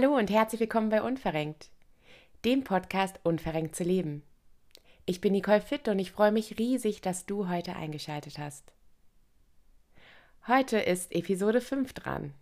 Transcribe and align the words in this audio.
Hallo 0.00 0.16
und 0.16 0.30
herzlich 0.30 0.60
willkommen 0.60 0.90
bei 0.90 1.02
Unverrenkt, 1.02 1.70
dem 2.44 2.62
Podcast 2.62 3.18
Unverrenkt 3.24 3.74
zu 3.74 3.82
leben. 3.82 4.22
Ich 5.06 5.20
bin 5.20 5.32
Nicole 5.32 5.60
Fitt 5.60 5.88
und 5.88 5.98
ich 5.98 6.12
freue 6.12 6.30
mich 6.30 6.56
riesig, 6.56 7.00
dass 7.00 7.26
du 7.26 7.48
heute 7.48 7.74
eingeschaltet 7.74 8.38
hast. 8.38 8.62
Heute 10.46 10.78
ist 10.78 11.12
Episode 11.12 11.60
5 11.60 11.94
dran. 11.94 12.32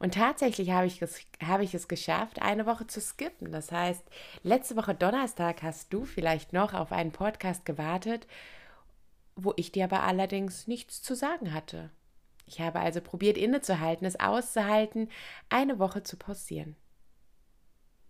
Und 0.00 0.14
tatsächlich 0.14 0.72
habe 0.72 0.88
ich, 0.88 1.00
es, 1.00 1.20
habe 1.40 1.62
ich 1.62 1.72
es 1.72 1.86
geschafft, 1.86 2.42
eine 2.42 2.66
Woche 2.66 2.88
zu 2.88 3.00
skippen. 3.00 3.52
Das 3.52 3.70
heißt, 3.70 4.02
letzte 4.42 4.74
Woche 4.74 4.96
Donnerstag 4.96 5.62
hast 5.62 5.92
du 5.92 6.04
vielleicht 6.04 6.52
noch 6.52 6.74
auf 6.74 6.90
einen 6.90 7.12
Podcast 7.12 7.64
gewartet, 7.64 8.26
wo 9.36 9.52
ich 9.54 9.70
dir 9.70 9.84
aber 9.84 10.02
allerdings 10.02 10.66
nichts 10.66 11.00
zu 11.00 11.14
sagen 11.14 11.54
hatte. 11.54 11.90
Ich 12.48 12.60
habe 12.60 12.80
also 12.80 13.00
probiert 13.00 13.38
innezuhalten, 13.38 14.04
es 14.04 14.18
auszuhalten, 14.18 15.08
eine 15.48 15.78
Woche 15.78 16.02
zu 16.02 16.16
pausieren. 16.16 16.74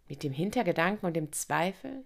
Mit 0.09 0.23
dem 0.23 0.33
Hintergedanken 0.33 1.07
und 1.07 1.15
dem 1.15 1.33
Zweifel 1.33 2.05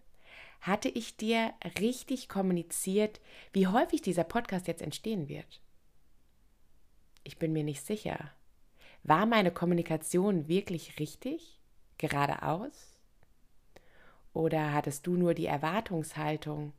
hatte 0.61 0.89
ich 0.89 1.17
dir 1.17 1.53
richtig 1.81 2.29
kommuniziert, 2.29 3.21
wie 3.53 3.67
häufig 3.67 4.03
dieser 4.03 4.25
Podcast 4.25 4.69
jetzt 4.69 4.83
entstehen 4.83 5.29
wird. 5.29 5.61
Ich 7.25 7.39
bin 7.39 7.53
mir 7.53 7.65
nicht 7.65 7.85
sicher. 7.85 8.31
War 9.03 9.27
meine 9.27 9.51
Kommunikation 9.51 10.49
wirklich 10.49 10.99
richtig? 10.99 11.61
Geradeaus? 11.99 13.01
Oder 14.33 14.73
hattest 14.73 15.07
du 15.07 15.15
nur 15.15 15.35
die 15.35 15.47
Erwartungshaltung, 15.47 16.73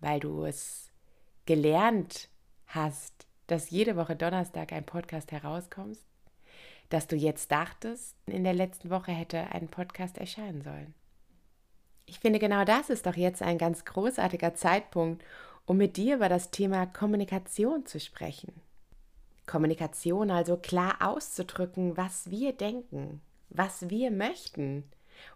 weil 0.00 0.20
du 0.20 0.44
es 0.44 0.90
gelernt 1.46 2.28
hast, 2.66 3.26
dass 3.48 3.70
jede 3.70 3.96
Woche 3.96 4.16
Donnerstag 4.16 4.72
ein 4.72 4.86
Podcast 4.86 5.32
herauskommt, 5.32 5.98
dass 6.90 7.06
du 7.06 7.16
jetzt 7.16 7.50
dachtest, 7.50 8.14
in 8.26 8.44
der 8.44 8.52
letzten 8.54 8.90
Woche 8.90 9.12
hätte 9.12 9.50
ein 9.52 9.68
Podcast 9.68 10.18
erscheinen 10.18 10.62
sollen. 10.62 10.94
Ich 12.06 12.18
finde, 12.20 12.38
genau 12.38 12.64
das 12.64 12.90
ist 12.90 13.06
doch 13.06 13.16
jetzt 13.16 13.42
ein 13.42 13.58
ganz 13.58 13.84
großartiger 13.84 14.54
Zeitpunkt, 14.54 15.24
um 15.64 15.76
mit 15.76 15.96
dir 15.96 16.16
über 16.16 16.28
das 16.28 16.50
Thema 16.50 16.86
Kommunikation 16.86 17.86
zu 17.86 18.00
sprechen. 18.00 18.52
Kommunikation 19.46 20.30
also 20.30 20.56
klar 20.56 20.96
auszudrücken, 21.00 21.96
was 21.96 22.30
wir 22.30 22.52
denken, 22.52 23.20
was 23.48 23.88
wir 23.88 24.10
möchten, 24.10 24.84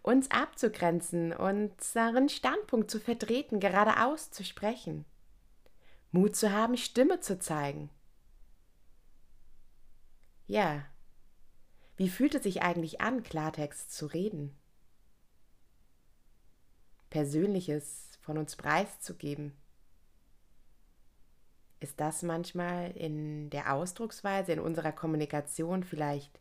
uns 0.03 0.31
abzugrenzen, 0.31 1.33
unseren 1.33 2.29
Standpunkt 2.29 2.91
zu 2.91 3.01
vertreten, 3.01 3.61
geradeaus 3.61 4.31
zu 4.31 4.45
sprechen. 4.45 5.05
Mut 6.11 6.37
zu 6.37 6.53
haben, 6.53 6.77
Stimme 6.77 7.21
zu 7.21 7.39
zeigen, 7.39 7.91
ja. 10.47 10.85
Wie 11.97 12.09
fühlt 12.09 12.35
es 12.35 12.43
sich 12.43 12.63
eigentlich 12.63 13.01
an, 13.01 13.23
Klartext 13.23 13.93
zu 13.93 14.07
reden? 14.07 14.57
Persönliches 17.11 18.19
von 18.21 18.39
uns 18.39 18.57
preiszugeben? 18.57 19.57
Ist 21.79 22.01
das 22.01 22.23
manchmal 22.23 22.91
in 22.93 23.51
der 23.51 23.73
Ausdrucksweise, 23.73 24.53
in 24.53 24.61
unserer 24.61 24.91
Kommunikation 24.91 25.85
vielleicht 25.85 26.41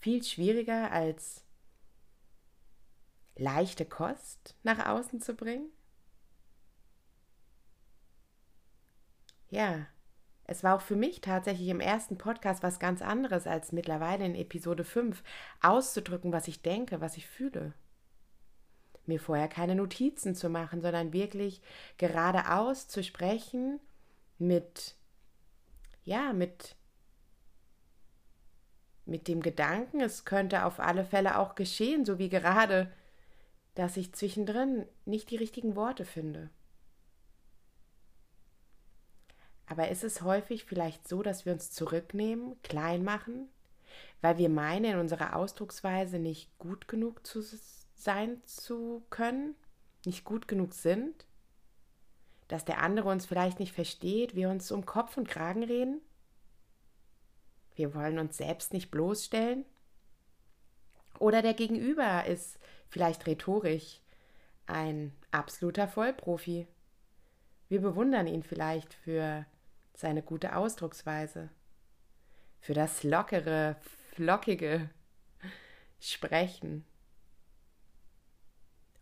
viel 0.00 0.22
schwieriger 0.22 0.90
als 0.90 1.44
leichte 3.36 3.86
Kost 3.86 4.56
nach 4.62 4.86
außen 4.86 5.20
zu 5.20 5.34
bringen? 5.34 5.70
Ja, 9.48 9.86
es 10.52 10.62
war 10.62 10.76
auch 10.76 10.82
für 10.82 10.96
mich 10.96 11.22
tatsächlich 11.22 11.68
im 11.68 11.80
ersten 11.80 12.18
Podcast 12.18 12.62
was 12.62 12.78
ganz 12.78 13.00
anderes 13.00 13.46
als 13.46 13.72
mittlerweile 13.72 14.26
in 14.26 14.34
Episode 14.34 14.84
5, 14.84 15.22
auszudrücken, 15.62 16.30
was 16.30 16.46
ich 16.46 16.60
denke, 16.60 17.00
was 17.00 17.16
ich 17.16 17.26
fühle. 17.26 17.72
Mir 19.06 19.18
vorher 19.18 19.48
keine 19.48 19.74
Notizen 19.74 20.34
zu 20.34 20.50
machen, 20.50 20.82
sondern 20.82 21.14
wirklich 21.14 21.62
geradeaus 21.96 22.86
zu 22.86 23.02
sprechen 23.02 23.80
mit, 24.38 24.94
ja, 26.04 26.34
mit, 26.34 26.76
mit 29.06 29.28
dem 29.28 29.40
Gedanken, 29.40 30.02
es 30.02 30.26
könnte 30.26 30.66
auf 30.66 30.80
alle 30.80 31.06
Fälle 31.06 31.38
auch 31.38 31.54
geschehen, 31.54 32.04
so 32.04 32.18
wie 32.18 32.28
gerade, 32.28 32.92
dass 33.74 33.96
ich 33.96 34.12
zwischendrin 34.12 34.84
nicht 35.06 35.30
die 35.30 35.36
richtigen 35.36 35.76
Worte 35.76 36.04
finde. 36.04 36.50
Aber 39.72 39.88
ist 39.88 40.04
es 40.04 40.20
häufig 40.20 40.66
vielleicht 40.66 41.08
so, 41.08 41.22
dass 41.22 41.46
wir 41.46 41.52
uns 41.54 41.70
zurücknehmen, 41.70 42.60
klein 42.62 43.02
machen, 43.02 43.48
weil 44.20 44.36
wir 44.36 44.50
meinen, 44.50 44.84
in 44.84 44.98
unserer 44.98 45.34
Ausdrucksweise 45.34 46.18
nicht 46.18 46.58
gut 46.58 46.88
genug 46.88 47.26
zu 47.26 47.42
sein 47.94 48.42
zu 48.44 49.02
können, 49.08 49.54
nicht 50.04 50.24
gut 50.24 50.46
genug 50.46 50.74
sind? 50.74 51.24
Dass 52.48 52.66
der 52.66 52.82
andere 52.82 53.08
uns 53.08 53.24
vielleicht 53.24 53.60
nicht 53.60 53.72
versteht, 53.72 54.34
wir 54.34 54.50
uns 54.50 54.70
um 54.70 54.84
Kopf 54.84 55.16
und 55.16 55.26
Kragen 55.26 55.62
reden? 55.62 56.02
Wir 57.74 57.94
wollen 57.94 58.18
uns 58.18 58.36
selbst 58.36 58.74
nicht 58.74 58.90
bloßstellen? 58.90 59.64
Oder 61.18 61.40
der 61.40 61.54
Gegenüber 61.54 62.26
ist 62.26 62.58
vielleicht 62.90 63.26
rhetorisch 63.26 64.02
ein 64.66 65.12
absoluter 65.30 65.88
Vollprofi. 65.88 66.66
Wir 67.70 67.80
bewundern 67.80 68.26
ihn 68.26 68.42
vielleicht 68.42 68.92
für 68.92 69.46
seine 69.94 70.22
gute 70.22 70.56
Ausdrucksweise, 70.56 71.50
für 72.60 72.74
das 72.74 73.02
lockere, 73.02 73.76
flockige 74.14 74.90
Sprechen 76.00 76.84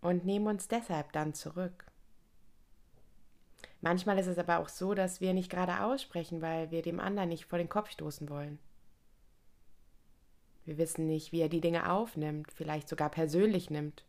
und 0.00 0.24
nehmen 0.24 0.46
uns 0.46 0.68
deshalb 0.68 1.12
dann 1.12 1.34
zurück. 1.34 1.86
Manchmal 3.82 4.18
ist 4.18 4.26
es 4.26 4.38
aber 4.38 4.58
auch 4.58 4.68
so, 4.68 4.94
dass 4.94 5.20
wir 5.20 5.32
nicht 5.32 5.50
gerade 5.50 5.82
aussprechen, 5.82 6.42
weil 6.42 6.70
wir 6.70 6.82
dem 6.82 7.00
anderen 7.00 7.30
nicht 7.30 7.46
vor 7.46 7.58
den 7.58 7.68
Kopf 7.68 7.90
stoßen 7.90 8.28
wollen. 8.28 8.58
Wir 10.64 10.76
wissen 10.76 11.06
nicht, 11.06 11.32
wie 11.32 11.40
er 11.40 11.48
die 11.48 11.62
Dinge 11.62 11.90
aufnimmt, 11.90 12.52
vielleicht 12.52 12.88
sogar 12.88 13.08
persönlich 13.08 13.70
nimmt. 13.70 14.04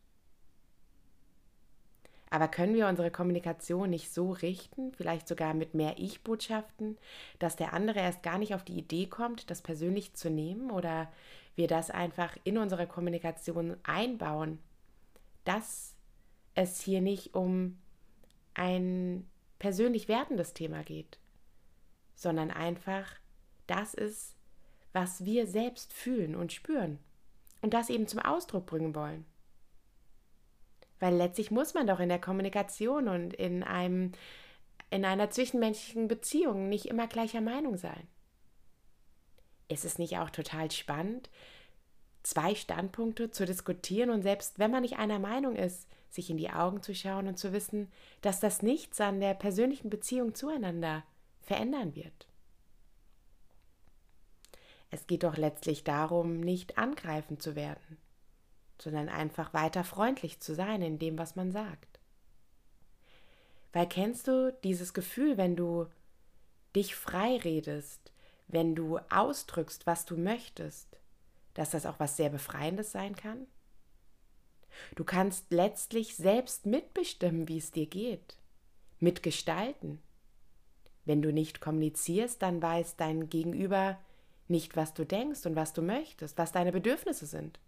Aber 2.32 2.48
können 2.48 2.74
wir 2.74 2.88
unsere 2.88 3.10
Kommunikation 3.10 3.90
nicht 3.90 4.10
so 4.10 4.30
richten, 4.30 4.94
vielleicht 4.94 5.28
sogar 5.28 5.52
mit 5.52 5.74
mehr 5.74 5.98
Ich-Botschaften, 5.98 6.96
dass 7.38 7.56
der 7.56 7.74
andere 7.74 7.98
erst 7.98 8.22
gar 8.22 8.38
nicht 8.38 8.54
auf 8.54 8.64
die 8.64 8.78
Idee 8.78 9.04
kommt, 9.04 9.50
das 9.50 9.60
persönlich 9.60 10.14
zu 10.14 10.30
nehmen 10.30 10.70
oder 10.70 11.12
wir 11.56 11.68
das 11.68 11.90
einfach 11.90 12.34
in 12.44 12.56
unsere 12.56 12.86
Kommunikation 12.86 13.76
einbauen, 13.82 14.60
dass 15.44 15.94
es 16.54 16.80
hier 16.80 17.02
nicht 17.02 17.34
um 17.34 17.76
ein 18.54 19.28
persönlich 19.58 20.08
wertendes 20.08 20.54
Thema 20.54 20.84
geht, 20.84 21.18
sondern 22.14 22.50
einfach 22.50 23.12
das 23.66 23.92
ist, 23.92 24.36
was 24.94 25.26
wir 25.26 25.46
selbst 25.46 25.92
fühlen 25.92 26.34
und 26.34 26.50
spüren 26.50 26.98
und 27.60 27.74
das 27.74 27.90
eben 27.90 28.06
zum 28.06 28.20
Ausdruck 28.20 28.64
bringen 28.64 28.94
wollen. 28.94 29.26
Weil 31.02 31.16
letztlich 31.16 31.50
muss 31.50 31.74
man 31.74 31.88
doch 31.88 31.98
in 31.98 32.08
der 32.08 32.20
Kommunikation 32.20 33.08
und 33.08 33.34
in 33.34 33.64
einem 33.64 34.12
in 34.88 35.04
einer 35.04 35.30
zwischenmenschlichen 35.30 36.06
Beziehung 36.06 36.68
nicht 36.68 36.86
immer 36.86 37.08
gleicher 37.08 37.40
Meinung 37.40 37.76
sein. 37.76 38.06
Ist 39.66 39.84
es 39.84 39.98
nicht 39.98 40.18
auch 40.18 40.30
total 40.30 40.70
spannend, 40.70 41.28
zwei 42.22 42.54
Standpunkte 42.54 43.32
zu 43.32 43.44
diskutieren 43.46 44.10
und 44.10 44.22
selbst 44.22 44.60
wenn 44.60 44.70
man 44.70 44.82
nicht 44.82 44.96
einer 44.96 45.18
Meinung 45.18 45.56
ist, 45.56 45.88
sich 46.08 46.30
in 46.30 46.36
die 46.36 46.50
Augen 46.50 46.84
zu 46.84 46.94
schauen 46.94 47.26
und 47.26 47.36
zu 47.36 47.52
wissen, 47.52 47.90
dass 48.20 48.38
das 48.38 48.62
nichts 48.62 49.00
an 49.00 49.18
der 49.18 49.34
persönlichen 49.34 49.90
Beziehung 49.90 50.36
zueinander 50.36 51.02
verändern 51.40 51.96
wird? 51.96 52.28
Es 54.92 55.08
geht 55.08 55.24
doch 55.24 55.36
letztlich 55.36 55.82
darum, 55.82 56.38
nicht 56.38 56.78
angreifend 56.78 57.42
zu 57.42 57.56
werden, 57.56 57.98
sondern 58.82 59.08
einfach 59.08 59.54
weiter 59.54 59.84
freundlich 59.84 60.40
zu 60.40 60.54
sein 60.54 60.82
in 60.82 60.98
dem, 60.98 61.18
was 61.18 61.36
man 61.36 61.52
sagt. 61.52 62.00
Weil 63.72 63.88
kennst 63.88 64.28
du 64.28 64.52
dieses 64.64 64.92
Gefühl, 64.92 65.36
wenn 65.36 65.56
du 65.56 65.86
dich 66.76 66.94
frei 66.94 67.36
redest, 67.38 68.12
wenn 68.48 68.74
du 68.74 68.98
ausdrückst, 69.10 69.86
was 69.86 70.04
du 70.04 70.16
möchtest, 70.16 71.00
dass 71.54 71.70
das 71.70 71.86
auch 71.86 71.98
was 71.98 72.16
sehr 72.16 72.28
Befreiendes 72.28 72.92
sein 72.92 73.16
kann? 73.16 73.46
Du 74.94 75.04
kannst 75.04 75.52
letztlich 75.52 76.16
selbst 76.16 76.66
mitbestimmen, 76.66 77.48
wie 77.48 77.58
es 77.58 77.72
dir 77.72 77.86
geht, 77.86 78.36
mitgestalten. 79.00 80.00
Wenn 81.04 81.22
du 81.22 81.32
nicht 81.32 81.60
kommunizierst, 81.60 82.40
dann 82.42 82.62
weiß 82.62 82.96
dein 82.96 83.28
Gegenüber 83.28 83.98
nicht, 84.48 84.76
was 84.76 84.94
du 84.94 85.04
denkst 85.04 85.44
und 85.46 85.56
was 85.56 85.72
du 85.72 85.82
möchtest, 85.82 86.38
was 86.38 86.52
deine 86.52 86.72
Bedürfnisse 86.72 87.26
sind. 87.26 87.58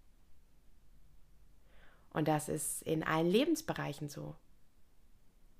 Und 2.14 2.28
das 2.28 2.48
ist 2.48 2.80
in 2.82 3.02
allen 3.02 3.26
Lebensbereichen 3.26 4.08
so. 4.08 4.36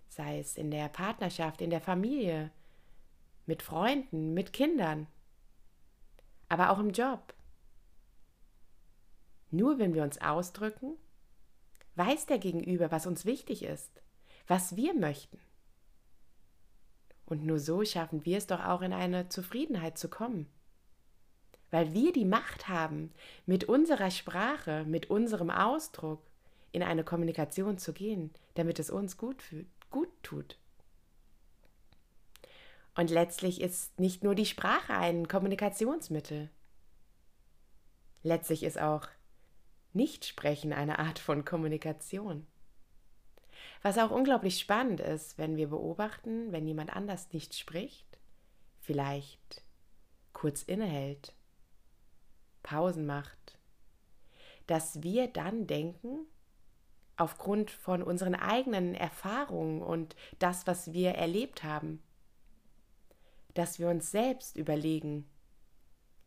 Sei 0.09 0.39
es 0.39 0.56
in 0.56 0.71
der 0.71 0.89
Partnerschaft, 0.89 1.61
in 1.61 1.69
der 1.69 1.81
Familie, 1.81 2.53
mit 3.45 3.62
Freunden, 3.62 4.33
mit 4.33 4.53
Kindern, 4.53 5.09
aber 6.49 6.71
auch 6.71 6.79
im 6.79 6.91
Job. 6.91 7.35
Nur 9.51 9.79
wenn 9.79 9.95
wir 9.95 10.05
uns 10.05 10.21
ausdrücken, 10.21 10.97
weiß 11.97 12.27
der 12.27 12.39
Gegenüber, 12.39 12.91
was 12.93 13.06
uns 13.06 13.25
wichtig 13.25 13.65
ist, 13.65 14.03
was 14.47 14.77
wir 14.77 14.95
möchten. 14.95 15.41
Und 17.27 17.45
nur 17.45 17.59
so 17.59 17.85
schaffen 17.85 18.25
wir 18.25 18.39
es 18.39 18.47
doch 18.47 18.65
auch 18.65 18.83
in 18.83 18.93
eine 18.93 19.29
Zufriedenheit 19.29 19.99
zu 19.99 20.09
kommen. 20.09 20.47
Weil 21.71 21.93
wir 21.95 22.12
die 22.12 22.25
Macht 22.25 22.69
haben, 22.69 23.12
mit 23.45 23.65
unserer 23.65 24.12
Sprache, 24.12 24.85
mit 24.85 25.11
unserem 25.11 25.51
Ausdruck 25.51 26.23
in 26.75 26.82
eine 26.82 27.05
Kommunikation 27.05 27.79
zu 27.79 27.93
gehen, 27.93 28.32
damit 28.55 28.79
es 28.79 28.91
uns 28.91 29.17
gut, 29.17 29.43
gut 29.91 30.11
tut. 30.23 30.59
Und 32.94 33.11
letztlich 33.11 33.61
ist 33.61 33.99
nicht 33.99 34.23
nur 34.23 34.35
die 34.35 34.47
Sprache 34.47 34.94
ein 34.94 35.26
Kommunikationsmittel. 35.26 36.50
Letztlich 38.23 38.62
ist 38.62 38.81
auch 38.81 39.09
Nichtsprechen 39.93 40.73
eine 40.73 40.99
Art 40.99 41.19
von 41.19 41.44
Kommunikation. 41.44 42.47
Was 43.82 43.99
auch 43.99 44.11
unglaublich 44.11 44.59
spannend 44.59 45.00
ist, 45.00 45.38
wenn 45.38 45.56
wir 45.56 45.69
beobachten, 45.69 46.53
wenn 46.53 46.67
jemand 46.67 46.94
anders 46.94 47.32
nicht 47.32 47.55
spricht, 47.55 48.19
vielleicht 48.81 49.62
kurz 50.32 50.62
innehält, 50.62 51.35
Pausen 52.62 53.06
macht, 53.06 53.59
dass 54.67 55.03
wir 55.03 55.29
dann 55.29 55.67
denken, 55.67 56.27
aufgrund 57.17 57.71
von 57.71 58.03
unseren 58.03 58.35
eigenen 58.35 58.95
Erfahrungen 58.95 59.83
und 59.83 60.17
das, 60.39 60.67
was 60.67 60.93
wir 60.93 61.13
erlebt 61.13 61.63
haben, 61.63 62.03
dass 63.55 63.79
wir 63.79 63.89
uns 63.89 64.11
selbst 64.11 64.57
überlegen, 64.57 65.29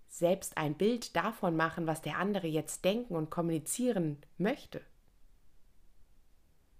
selbst 0.07 0.57
ein 0.57 0.75
Bild 0.75 1.15
davon 1.15 1.55
machen, 1.55 1.87
was 1.87 2.01
der 2.01 2.17
andere 2.17 2.47
jetzt 2.47 2.85
denken 2.85 3.15
und 3.15 3.29
kommunizieren 3.29 4.17
möchte. 4.37 4.81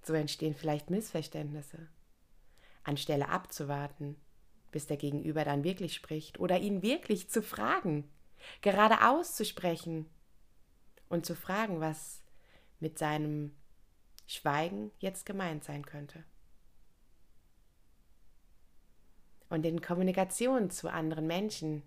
So 0.02 0.14
entstehen 0.14 0.56
vielleicht 0.56 0.90
Missverständnisse. 0.90 1.90
Anstelle 2.84 3.28
abzuwarten, 3.28 4.16
bis 4.72 4.88
der 4.88 4.96
Gegenüber 4.96 5.44
dann 5.44 5.66
wirklich 5.66 5.94
spricht 5.94 6.40
oder 6.40 6.60
ihn 6.60 6.82
wirklich 6.82 7.30
zu 7.30 7.42
fragen, 7.42 8.10
gerade 8.62 9.06
auszusprechen 9.06 10.10
und 11.10 11.26
zu 11.26 11.36
fragen, 11.36 11.82
was 11.82 12.24
mit 12.80 12.98
seinem 12.98 13.54
Schweigen 14.28 14.92
jetzt 15.00 15.26
gemeint 15.26 15.64
sein 15.64 15.86
könnte. 15.86 16.24
Und 19.50 19.66
in 19.66 19.82
Kommunikation 19.82 20.70
zu 20.70 20.92
anderen 20.92 21.26
Menschen 21.26 21.82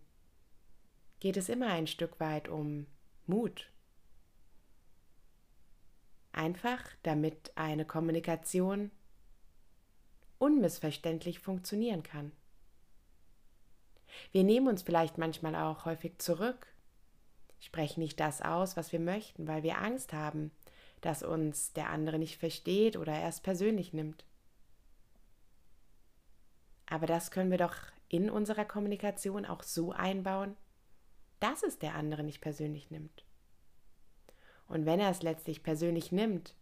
geht 1.21 1.37
es 1.37 1.49
immer 1.49 1.69
ein 1.69 1.87
Stück 1.87 2.19
weit 2.19 2.49
um 2.49 2.87
Mut 3.27 3.71
Einfach 6.33 6.81
damit 7.03 7.53
eine 7.57 7.85
Kommunikation 7.85 8.91
unmissverständlich 10.39 11.41
funktionieren 11.41 12.03
kann. 12.03 12.33
Wir 14.33 14.45
nehmen 14.45 14.69
uns 14.69 14.83
vielleicht 14.83 15.19
manchmal 15.19 15.55
auch 15.55 15.85
häufig 15.85 16.19
zurück, 16.19 16.67
sprechen 17.59 18.01
nicht 18.01 18.21
das 18.21 18.43
aus, 18.43 18.77
was 18.77 18.93
wir 18.93 19.01
möchten, 19.01 19.49
weil 19.49 19.63
wir 19.63 19.79
Angst 19.79 20.13
haben, 20.13 20.51
dass 21.01 21.23
uns 21.23 21.73
der 21.73 21.91
andere 21.91 22.19
nicht 22.19 22.39
versteht 22.39 22.97
oder 22.97 23.13
erst 23.13 23.43
persönlich 23.43 23.93
nimmt. 23.93 24.25
Aber 26.87 27.07
das 27.07 27.31
können 27.31 27.51
wir 27.51 27.59
doch 27.59 27.77
in 28.09 28.29
unserer 28.29 28.65
Kommunikation 28.65 29.47
auch 29.47 29.63
so 29.63 29.93
einbauen, 29.93 30.57
dass 31.39 31.63
es 31.63 31.79
der 31.79 31.95
andere 31.95 32.23
nicht 32.25 32.41
persönlich 32.41 32.91
nimmt. 32.91 33.25
Und 34.67 34.87
wenn 34.87 35.01
er 35.01 35.11
es 35.11 35.23
letztlich 35.23 35.63
persönlich 35.63 36.13
nimmt, 36.13 36.55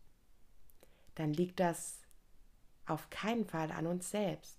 dann 1.14 1.32
liegt 1.32 1.60
das 1.60 2.02
auf 2.86 3.10
keinen 3.10 3.44
Fall 3.44 3.70
an 3.72 3.86
uns 3.86 4.10
selbst. 4.10 4.58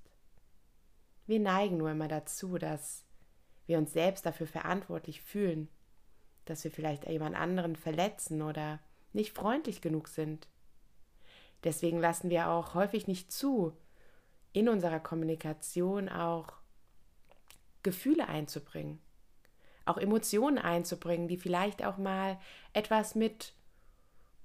Wir 1.25 1.39
neigen 1.39 1.77
nur 1.77 1.91
immer 1.91 2.07
dazu, 2.07 2.57
dass 2.57 3.05
wir 3.65 3.77
uns 3.77 3.93
selbst 3.93 4.25
dafür 4.25 4.47
verantwortlich 4.47 5.21
fühlen, 5.21 5.69
dass 6.45 6.63
wir 6.63 6.71
vielleicht 6.71 7.07
jemand 7.07 7.35
anderen 7.35 7.75
verletzen 7.75 8.41
oder 8.41 8.79
nicht 9.13 9.35
freundlich 9.35 9.81
genug 9.81 10.07
sind. 10.07 10.47
Deswegen 11.63 11.99
lassen 11.99 12.29
wir 12.29 12.49
auch 12.49 12.73
häufig 12.73 13.07
nicht 13.07 13.31
zu, 13.31 13.73
in 14.53 14.69
unserer 14.69 14.99
Kommunikation 14.99 16.09
auch 16.09 16.53
Gefühle 17.83 18.27
einzubringen 18.27 18.99
auch 19.89 19.97
Emotionen 19.97 20.59
einzubringen, 20.59 21.27
die 21.27 21.37
vielleicht 21.37 21.83
auch 21.83 21.97
mal 21.97 22.39
etwas 22.73 23.15
mit 23.15 23.53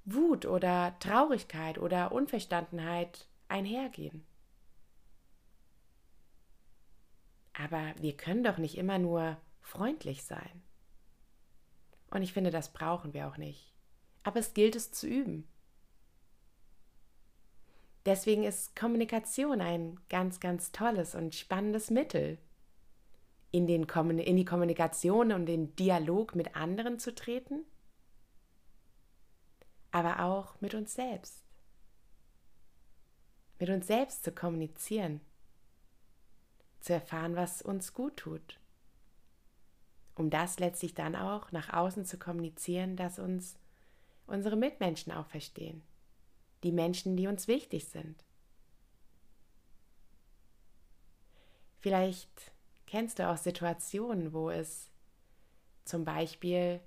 Wut 0.07 0.47
oder 0.47 0.99
Traurigkeit 0.99 1.79
oder 1.79 2.13
Unverstandenheit 2.13 3.29
einhergehen. 3.49 4.25
Aber 7.53 7.95
wir 8.01 8.17
können 8.17 8.43
doch 8.43 8.59
nicht 8.59 8.77
immer 8.77 8.99
nur 8.99 9.37
freundlich 9.61 10.25
sein. 10.25 10.63
Und 12.11 12.23
ich 12.23 12.33
finde, 12.33 12.51
das 12.51 12.73
brauchen 12.73 13.13
wir 13.13 13.29
auch 13.29 13.37
nicht. 13.37 13.74
Aber 14.25 14.41
es 14.41 14.55
gilt 14.55 14.75
es 14.75 14.91
zu 14.91 15.07
üben. 15.07 15.47
Deswegen 18.07 18.43
ist 18.43 18.77
Kommunikation 18.77 19.61
ein 19.61 19.99
ganz, 20.11 20.41
ganz 20.41 20.73
tolles 20.73 21.15
und 21.15 21.35
spannendes 21.35 21.91
Mittel, 21.91 22.39
in, 23.55 23.69
den, 23.69 23.85
in 23.85 24.37
die 24.37 24.45
Kommunikation 24.45 25.31
und 25.31 25.47
den 25.47 25.77
Dialog 25.77 26.35
mit 26.35 26.57
anderen 26.57 26.99
zu 26.99 27.15
treten, 27.15 27.65
aber 29.93 30.25
auch 30.25 30.61
mit 30.61 30.75
uns 30.75 30.93
selbst. 30.93 31.45
Mit 33.61 33.71
uns 33.71 33.87
selbst 33.87 34.25
zu 34.25 34.33
kommunizieren, 34.33 35.21
zu 36.81 36.95
erfahren, 36.95 37.37
was 37.37 37.63
uns 37.63 37.95
gut 37.95 38.17
tut, 38.17 38.59
um 40.17 40.31
das 40.31 40.59
letztlich 40.59 40.95
dann 40.95 41.15
auch 41.15 41.53
nach 41.53 41.73
außen 41.73 42.05
zu 42.05 42.19
kommunizieren, 42.19 42.97
dass 42.97 43.21
uns 43.21 43.57
unsere 44.27 44.57
Mitmenschen 44.57 45.13
auch 45.13 45.27
verstehen, 45.27 45.83
die 46.63 46.73
Menschen, 46.73 47.17
die 47.17 47.27
uns 47.27 47.49
wichtig 47.49 47.87
sind. 47.87 48.25
Vielleicht 51.81 52.55
Kennst 52.95 53.19
du 53.19 53.29
auch 53.29 53.37
Situationen, 53.37 54.33
wo 54.33 54.51
es 54.51 54.89
zum 55.85 56.05
Beispiel 56.05 56.79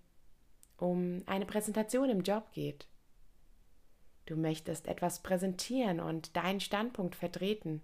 um 0.77 1.21
eine 1.25 1.45
Präsentation 1.45 2.09
im 2.09 2.21
Job 2.21 2.49
geht? 2.53 2.87
Du 4.25 4.37
möchtest 4.37 4.87
etwas 4.87 5.21
präsentieren 5.21 5.99
und 5.99 6.35
deinen 6.37 6.61
Standpunkt 6.61 7.15
vertreten, 7.15 7.83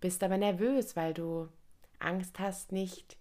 bist 0.00 0.22
aber 0.22 0.36
nervös, 0.36 0.94
weil 0.94 1.14
du 1.14 1.48
Angst 1.98 2.38
hast, 2.38 2.72
nicht 2.72 3.16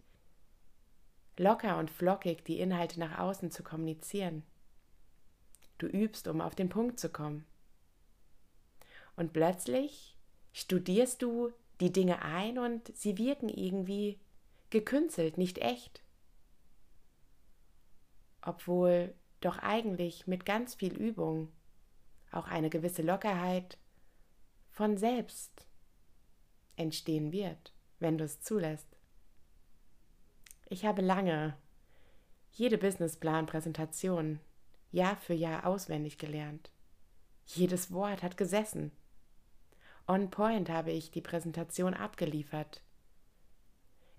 locker 1.37 1.77
und 1.77 1.89
flockig 1.89 2.43
die 2.43 2.59
Inhalte 2.59 2.99
nach 2.99 3.19
außen 3.19 3.51
zu 3.51 3.63
kommunizieren. 3.63 4.43
Du 5.81 5.87
übst, 5.87 6.27
um 6.27 6.41
auf 6.41 6.53
den 6.53 6.69
Punkt 6.69 6.99
zu 6.99 7.09
kommen. 7.09 7.43
Und 9.15 9.33
plötzlich 9.33 10.15
studierst 10.53 11.23
du 11.23 11.51
die 11.79 11.91
Dinge 11.91 12.21
ein 12.21 12.59
und 12.59 12.95
sie 12.95 13.17
wirken 13.17 13.49
irgendwie 13.49 14.19
gekünstelt, 14.69 15.39
nicht 15.39 15.57
echt. 15.57 16.03
Obwohl 18.43 19.15
doch 19.39 19.57
eigentlich 19.57 20.27
mit 20.27 20.45
ganz 20.45 20.75
viel 20.75 20.93
Übung 20.95 21.51
auch 22.31 22.47
eine 22.47 22.69
gewisse 22.69 23.01
Lockerheit 23.01 23.79
von 24.69 24.97
selbst 24.97 25.65
entstehen 26.75 27.31
wird, 27.31 27.73
wenn 27.97 28.19
du 28.19 28.25
es 28.25 28.39
zulässt. 28.41 28.99
Ich 30.69 30.85
habe 30.85 31.01
lange 31.01 31.57
jede 32.51 32.77
Businessplan-Präsentation 32.77 34.39
Jahr 34.91 35.15
für 35.15 35.33
Jahr 35.33 35.65
auswendig 35.65 36.17
gelernt. 36.17 36.71
Jedes 37.45 37.91
Wort 37.91 38.23
hat 38.23 38.37
gesessen. 38.37 38.91
On 40.07 40.29
point 40.29 40.69
habe 40.69 40.91
ich 40.91 41.11
die 41.11 41.21
Präsentation 41.21 41.93
abgeliefert. 41.93 42.81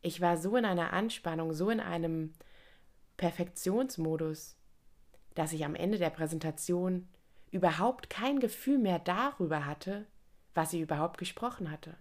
Ich 0.00 0.20
war 0.20 0.36
so 0.36 0.56
in 0.56 0.64
einer 0.64 0.92
Anspannung, 0.92 1.52
so 1.52 1.70
in 1.70 1.80
einem 1.80 2.32
Perfektionsmodus, 3.16 4.56
dass 5.34 5.52
ich 5.52 5.64
am 5.64 5.74
Ende 5.74 5.98
der 5.98 6.10
Präsentation 6.10 7.08
überhaupt 7.50 8.10
kein 8.10 8.40
Gefühl 8.40 8.78
mehr 8.78 8.98
darüber 8.98 9.66
hatte, 9.66 10.06
was 10.54 10.72
ich 10.72 10.80
überhaupt 10.80 11.18
gesprochen 11.18 11.70
hatte. 11.70 11.96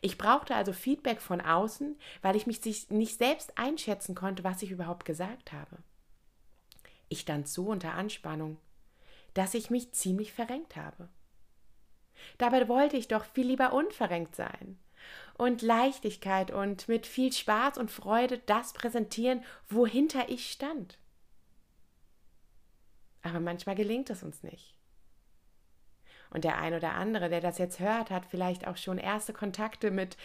Ich 0.00 0.18
brauchte 0.18 0.54
also 0.54 0.72
Feedback 0.72 1.20
von 1.20 1.40
außen, 1.40 1.98
weil 2.22 2.36
ich 2.36 2.46
mich 2.46 2.60
nicht 2.90 3.18
selbst 3.18 3.58
einschätzen 3.58 4.14
konnte, 4.14 4.44
was 4.44 4.62
ich 4.62 4.70
überhaupt 4.70 5.04
gesagt 5.04 5.52
habe. 5.52 5.78
Ich 7.08 7.20
stand 7.20 7.48
so 7.48 7.66
unter 7.66 7.94
Anspannung, 7.94 8.58
dass 9.34 9.54
ich 9.54 9.70
mich 9.70 9.92
ziemlich 9.92 10.32
verrenkt 10.32 10.76
habe. 10.76 11.08
Dabei 12.38 12.68
wollte 12.68 12.96
ich 12.96 13.08
doch 13.08 13.24
viel 13.24 13.46
lieber 13.46 13.72
unverrenkt 13.72 14.36
sein 14.36 14.78
und 15.36 15.62
Leichtigkeit 15.62 16.50
und 16.50 16.88
mit 16.88 17.06
viel 17.06 17.32
Spaß 17.32 17.78
und 17.78 17.90
Freude 17.90 18.38
das 18.38 18.72
präsentieren, 18.72 19.44
wohinter 19.68 20.28
ich 20.28 20.50
stand. 20.50 20.98
Aber 23.22 23.40
manchmal 23.40 23.74
gelingt 23.74 24.10
es 24.10 24.22
uns 24.22 24.42
nicht. 24.42 24.74
Und 26.30 26.44
der 26.44 26.58
ein 26.58 26.74
oder 26.74 26.94
andere, 26.94 27.28
der 27.28 27.40
das 27.40 27.58
jetzt 27.58 27.78
hört, 27.78 28.10
hat 28.10 28.26
vielleicht 28.26 28.66
auch 28.66 28.76
schon 28.76 28.98
erste 28.98 29.32
Kontakte 29.32 29.90
mit 29.90 30.16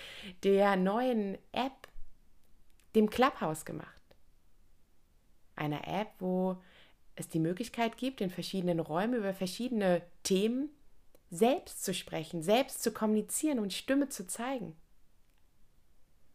der 0.43 0.75
neuen 0.75 1.37
App, 1.51 1.87
dem 2.95 3.09
Clubhouse 3.09 3.63
gemacht. 3.63 3.87
Einer 5.55 5.87
App, 5.87 6.09
wo 6.19 6.61
es 7.19 7.29
die 7.29 7.39
Möglichkeit 7.39 7.97
gibt, 7.97 8.21
in 8.21 8.29
verschiedenen 8.29 8.79
Räumen 8.79 9.15
über 9.15 9.33
verschiedene 9.33 10.01
Themen 10.23 10.69
selbst 11.29 11.83
zu 11.83 11.93
sprechen, 11.93 12.41
selbst 12.41 12.81
zu 12.81 12.91
kommunizieren 12.91 13.59
und 13.59 13.73
Stimme 13.73 14.09
zu 14.09 14.25
zeigen. 14.25 14.75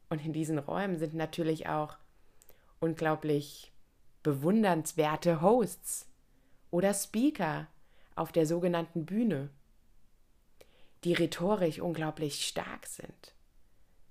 Und 0.08 0.24
in 0.24 0.32
diesen 0.32 0.58
Räumen 0.58 0.98
sind 0.98 1.14
natürlich 1.14 1.68
auch 1.68 1.96
unglaublich 2.80 3.72
bewundernswerte 4.22 5.40
Hosts 5.40 6.08
oder 6.70 6.94
Speaker 6.94 7.66
auf 8.14 8.30
der 8.30 8.46
sogenannten 8.46 9.06
Bühne, 9.06 9.50
die 11.02 11.12
rhetorisch 11.12 11.80
unglaublich 11.80 12.46
stark 12.46 12.86
sind, 12.86 13.34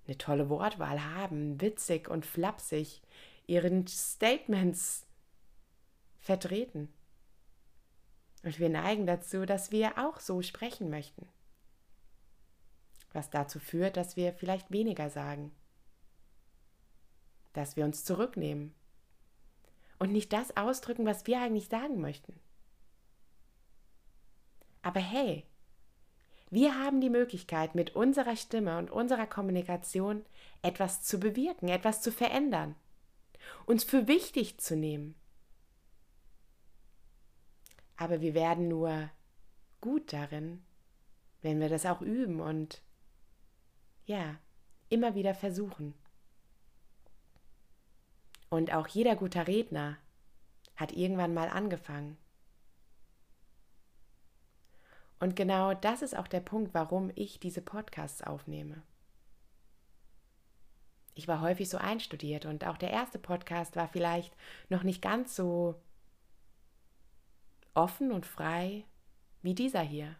eine 0.05 0.17
tolle 0.17 0.49
Wortwahl 0.49 1.03
haben, 1.15 1.61
witzig 1.61 2.09
und 2.09 2.25
flapsig 2.25 3.01
ihren 3.47 3.87
Statements 3.87 5.05
vertreten. 6.23 6.91
Und 8.43 8.57
wir 8.59 8.69
neigen 8.69 9.05
dazu, 9.05 9.45
dass 9.45 9.71
wir 9.71 9.97
auch 9.97 10.19
so 10.19 10.41
sprechen 10.41 10.89
möchten. 10.89 11.27
Was 13.11 13.29
dazu 13.29 13.59
führt, 13.59 13.95
dass 13.97 14.15
wir 14.15 14.33
vielleicht 14.33 14.71
weniger 14.71 15.09
sagen. 15.09 15.51
Dass 17.53 17.75
wir 17.75 17.85
uns 17.85 18.03
zurücknehmen. 18.03 18.73
Und 19.99 20.11
nicht 20.11 20.33
das 20.33 20.57
ausdrücken, 20.57 21.05
was 21.05 21.27
wir 21.27 21.39
eigentlich 21.39 21.67
sagen 21.69 22.01
möchten. 22.01 22.39
Aber 24.81 24.99
hey, 24.99 25.45
wir 26.49 26.77
haben 26.77 26.99
die 26.99 27.09
Möglichkeit, 27.09 27.75
mit 27.75 27.95
unserer 27.95 28.35
Stimme 28.35 28.77
und 28.77 28.91
unserer 28.91 29.27
Kommunikation 29.27 30.25
etwas 30.61 31.03
zu 31.03 31.19
bewirken, 31.19 31.67
etwas 31.69 32.01
zu 32.01 32.11
verändern, 32.11 32.75
uns 33.65 33.83
für 33.83 34.07
wichtig 34.07 34.59
zu 34.59 34.75
nehmen 34.75 35.15
aber 37.97 38.21
wir 38.21 38.33
werden 38.33 38.67
nur 38.67 39.09
gut 39.81 40.13
darin, 40.13 40.63
wenn 41.41 41.59
wir 41.59 41.69
das 41.69 41.85
auch 41.85 42.01
üben 42.01 42.39
und 42.39 42.81
ja, 44.05 44.37
immer 44.89 45.15
wieder 45.15 45.35
versuchen. 45.35 45.93
Und 48.49 48.73
auch 48.73 48.87
jeder 48.87 49.15
guter 49.15 49.47
Redner 49.47 49.97
hat 50.75 50.91
irgendwann 50.91 51.33
mal 51.33 51.49
angefangen. 51.49 52.17
Und 55.19 55.35
genau 55.35 55.73
das 55.73 56.01
ist 56.01 56.17
auch 56.17 56.27
der 56.27 56.41
Punkt, 56.41 56.73
warum 56.73 57.11
ich 57.15 57.39
diese 57.39 57.61
Podcasts 57.61 58.21
aufnehme. 58.21 58.83
Ich 61.15 61.27
war 61.27 61.41
häufig 61.41 61.69
so 61.69 61.77
einstudiert 61.77 62.45
und 62.45 62.65
auch 62.65 62.77
der 62.77 62.91
erste 62.91 63.19
Podcast 63.19 63.75
war 63.75 63.87
vielleicht 63.87 64.35
noch 64.69 64.83
nicht 64.83 65.01
ganz 65.01 65.35
so 65.35 65.75
offen 67.73 68.11
und 68.11 68.25
frei 68.25 68.85
wie 69.41 69.53
dieser 69.53 69.81
hier. 69.81 70.15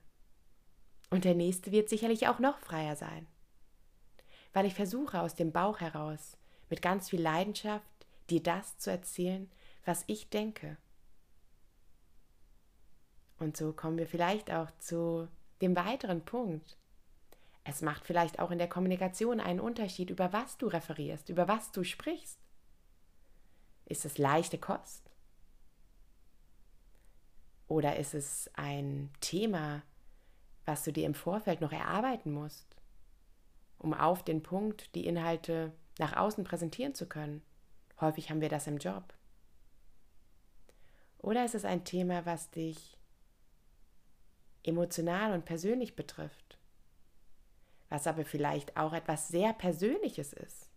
Und 1.09 1.25
der 1.25 1.35
nächste 1.35 1.71
wird 1.71 1.89
sicherlich 1.89 2.27
auch 2.27 2.39
noch 2.39 2.59
freier 2.59 2.95
sein. 2.95 3.27
Weil 4.51 4.65
ich 4.65 4.73
versuche 4.73 5.21
aus 5.21 5.35
dem 5.35 5.51
Bauch 5.51 5.79
heraus, 5.79 6.37
mit 6.69 6.81
ganz 6.81 7.09
viel 7.09 7.21
Leidenschaft, 7.21 7.85
dir 8.29 8.41
das 8.41 8.77
zu 8.77 8.89
erzählen, 8.89 9.49
was 9.85 10.03
ich 10.07 10.29
denke. 10.29 10.77
Und 13.37 13.57
so 13.57 13.73
kommen 13.73 13.97
wir 13.97 14.07
vielleicht 14.07 14.51
auch 14.51 14.71
zu 14.79 15.27
dem 15.61 15.75
weiteren 15.75 16.23
Punkt. 16.23 16.77
Es 17.63 17.81
macht 17.81 18.05
vielleicht 18.05 18.39
auch 18.39 18.51
in 18.51 18.57
der 18.57 18.69
Kommunikation 18.69 19.39
einen 19.39 19.59
Unterschied, 19.59 20.09
über 20.09 20.33
was 20.33 20.57
du 20.57 20.67
referierst, 20.67 21.29
über 21.29 21.47
was 21.47 21.71
du 21.71 21.83
sprichst. 21.83 22.39
Ist 23.85 24.05
es 24.05 24.17
leichte 24.17 24.57
Kost? 24.57 25.02
Oder 27.67 27.97
ist 27.97 28.13
es 28.13 28.49
ein 28.53 29.09
Thema, 29.21 29.83
was 30.65 30.83
du 30.83 30.91
dir 30.91 31.05
im 31.05 31.13
Vorfeld 31.13 31.61
noch 31.61 31.71
erarbeiten 31.71 32.31
musst, 32.31 32.75
um 33.77 33.93
auf 33.93 34.23
den 34.23 34.43
Punkt 34.43 34.93
die 34.95 35.05
Inhalte 35.05 35.73
nach 35.99 36.15
außen 36.15 36.43
präsentieren 36.43 36.93
zu 36.93 37.07
können? 37.07 37.41
Häufig 37.99 38.29
haben 38.29 38.41
wir 38.41 38.49
das 38.49 38.67
im 38.67 38.77
Job. 38.77 39.13
Oder 41.19 41.45
ist 41.45 41.55
es 41.55 41.63
ein 41.63 41.85
Thema, 41.85 42.25
was 42.25 42.51
dich 42.51 42.97
emotional 44.63 45.33
und 45.33 45.45
persönlich 45.45 45.95
betrifft, 45.95 46.57
was 47.89 48.07
aber 48.07 48.25
vielleicht 48.25 48.75
auch 48.75 48.93
etwas 48.93 49.29
sehr 49.29 49.53
Persönliches 49.53 50.33
ist? 50.33 50.69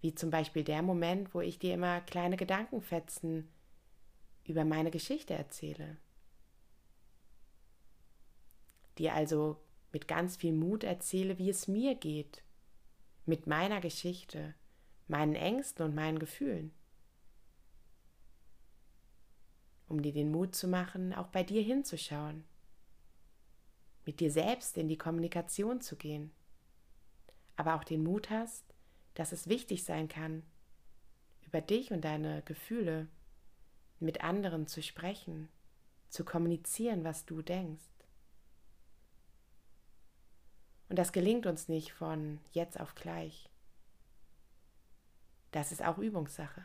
Wie 0.00 0.14
zum 0.14 0.30
Beispiel 0.30 0.64
der 0.64 0.82
Moment, 0.82 1.34
wo 1.34 1.40
ich 1.40 1.58
dir 1.58 1.74
immer 1.74 2.00
kleine 2.02 2.36
Gedankenfetzen 2.36 3.48
über 4.48 4.64
meine 4.64 4.90
Geschichte 4.90 5.34
erzähle. 5.34 5.98
Dir 8.96 9.14
also 9.14 9.60
mit 9.92 10.08
ganz 10.08 10.36
viel 10.36 10.52
Mut 10.52 10.84
erzähle, 10.84 11.38
wie 11.38 11.50
es 11.50 11.68
mir 11.68 11.94
geht, 11.94 12.42
mit 13.26 13.46
meiner 13.46 13.80
Geschichte, 13.80 14.54
meinen 15.06 15.34
Ängsten 15.34 15.84
und 15.84 15.94
meinen 15.94 16.18
Gefühlen. 16.18 16.72
Um 19.86 20.02
dir 20.02 20.12
den 20.12 20.30
Mut 20.30 20.54
zu 20.54 20.66
machen, 20.66 21.14
auch 21.14 21.28
bei 21.28 21.42
dir 21.42 21.62
hinzuschauen, 21.62 22.44
mit 24.04 24.20
dir 24.20 24.30
selbst 24.30 24.76
in 24.76 24.88
die 24.88 24.98
Kommunikation 24.98 25.80
zu 25.80 25.96
gehen, 25.96 26.30
aber 27.56 27.74
auch 27.74 27.84
den 27.84 28.02
Mut 28.02 28.30
hast, 28.30 28.64
dass 29.14 29.32
es 29.32 29.48
wichtig 29.48 29.84
sein 29.84 30.08
kann, 30.08 30.42
über 31.46 31.60
dich 31.60 31.90
und 31.90 32.02
deine 32.04 32.42
Gefühle 32.42 33.08
mit 34.00 34.22
anderen 34.22 34.66
zu 34.66 34.82
sprechen, 34.82 35.48
zu 36.08 36.24
kommunizieren, 36.24 37.04
was 37.04 37.24
du 37.24 37.42
denkst. 37.42 37.84
Und 40.88 40.98
das 40.98 41.12
gelingt 41.12 41.46
uns 41.46 41.68
nicht 41.68 41.92
von 41.92 42.40
jetzt 42.52 42.80
auf 42.80 42.94
gleich. 42.94 43.50
Das 45.50 45.72
ist 45.72 45.84
auch 45.84 45.98
Übungssache. 45.98 46.64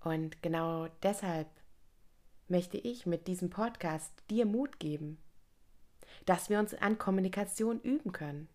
Und 0.00 0.42
genau 0.42 0.88
deshalb 1.02 1.48
möchte 2.48 2.76
ich 2.76 3.06
mit 3.06 3.28
diesem 3.28 3.50
Podcast 3.50 4.12
dir 4.30 4.46
Mut 4.46 4.80
geben, 4.80 5.18
dass 6.26 6.50
wir 6.50 6.58
uns 6.58 6.74
an 6.74 6.98
Kommunikation 6.98 7.80
üben 7.80 8.12
können 8.12 8.48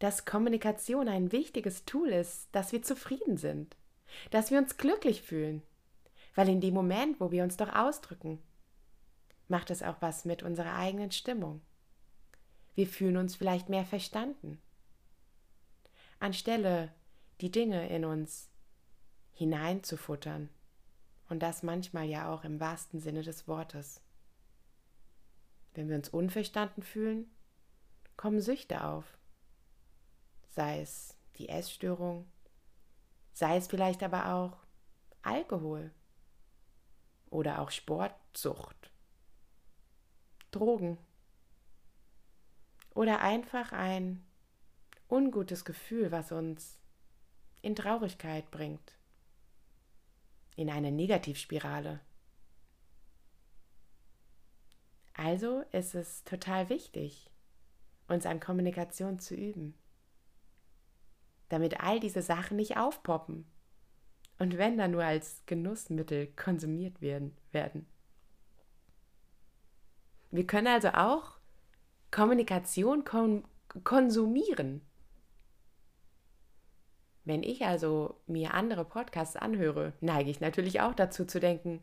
dass 0.00 0.24
Kommunikation 0.24 1.08
ein 1.08 1.30
wichtiges 1.30 1.84
Tool 1.84 2.08
ist, 2.08 2.48
dass 2.52 2.72
wir 2.72 2.82
zufrieden 2.82 3.36
sind, 3.36 3.76
dass 4.30 4.50
wir 4.50 4.58
uns 4.58 4.76
glücklich 4.78 5.22
fühlen. 5.22 5.62
Weil 6.34 6.48
in 6.48 6.60
dem 6.60 6.74
Moment, 6.74 7.20
wo 7.20 7.30
wir 7.30 7.44
uns 7.44 7.56
doch 7.56 7.72
ausdrücken, 7.72 8.40
macht 9.48 9.70
es 9.70 9.82
auch 9.82 9.96
was 10.00 10.24
mit 10.24 10.42
unserer 10.42 10.74
eigenen 10.74 11.12
Stimmung. 11.12 11.60
Wir 12.74 12.86
fühlen 12.86 13.18
uns 13.18 13.36
vielleicht 13.36 13.68
mehr 13.68 13.84
verstanden. 13.84 14.58
Anstelle 16.18 16.92
die 17.42 17.50
Dinge 17.50 17.88
in 17.88 18.04
uns 18.04 18.48
hineinzufuttern. 19.32 20.48
Und 21.28 21.42
das 21.42 21.62
manchmal 21.62 22.06
ja 22.06 22.32
auch 22.32 22.44
im 22.44 22.58
wahrsten 22.58 23.00
Sinne 23.00 23.22
des 23.22 23.46
Wortes. 23.46 24.00
Wenn 25.74 25.88
wir 25.88 25.96
uns 25.96 26.08
unverstanden 26.08 26.82
fühlen, 26.82 27.30
kommen 28.16 28.40
Süchte 28.40 28.84
auf 28.84 29.19
sei 30.60 30.82
es 30.82 31.16
die 31.38 31.48
Essstörung, 31.48 32.30
sei 33.32 33.56
es 33.56 33.66
vielleicht 33.66 34.02
aber 34.02 34.34
auch 34.34 34.58
Alkohol 35.22 35.90
oder 37.30 37.62
auch 37.62 37.70
Sportsucht, 37.70 38.90
Drogen 40.50 40.98
oder 42.92 43.22
einfach 43.22 43.72
ein 43.72 44.22
ungutes 45.08 45.64
Gefühl, 45.64 46.12
was 46.12 46.30
uns 46.30 46.78
in 47.62 47.74
Traurigkeit 47.74 48.50
bringt, 48.50 48.98
in 50.56 50.68
eine 50.68 50.92
Negativspirale. 50.92 52.00
Also 55.14 55.62
ist 55.72 55.94
es 55.94 56.22
total 56.24 56.68
wichtig, 56.68 57.30
uns 58.08 58.26
an 58.26 58.40
Kommunikation 58.40 59.20
zu 59.20 59.34
üben 59.34 59.79
damit 61.50 61.80
all 61.80 62.00
diese 62.00 62.22
Sachen 62.22 62.56
nicht 62.56 62.78
aufpoppen. 62.78 63.44
Und 64.38 64.56
wenn 64.56 64.78
dann 64.78 64.92
nur 64.92 65.04
als 65.04 65.42
Genussmittel 65.44 66.28
konsumiert 66.28 67.02
werden. 67.02 67.36
werden. 67.52 67.86
Wir 70.30 70.46
können 70.46 70.68
also 70.68 70.88
auch 70.88 71.38
Kommunikation 72.10 73.04
kon 73.04 73.44
konsumieren. 73.84 74.80
Wenn 77.24 77.42
ich 77.42 77.64
also 77.64 78.16
mir 78.26 78.54
andere 78.54 78.84
Podcasts 78.84 79.36
anhöre, 79.36 79.92
neige 80.00 80.30
ich 80.30 80.40
natürlich 80.40 80.80
auch 80.80 80.94
dazu 80.94 81.24
zu 81.24 81.38
denken, 81.38 81.82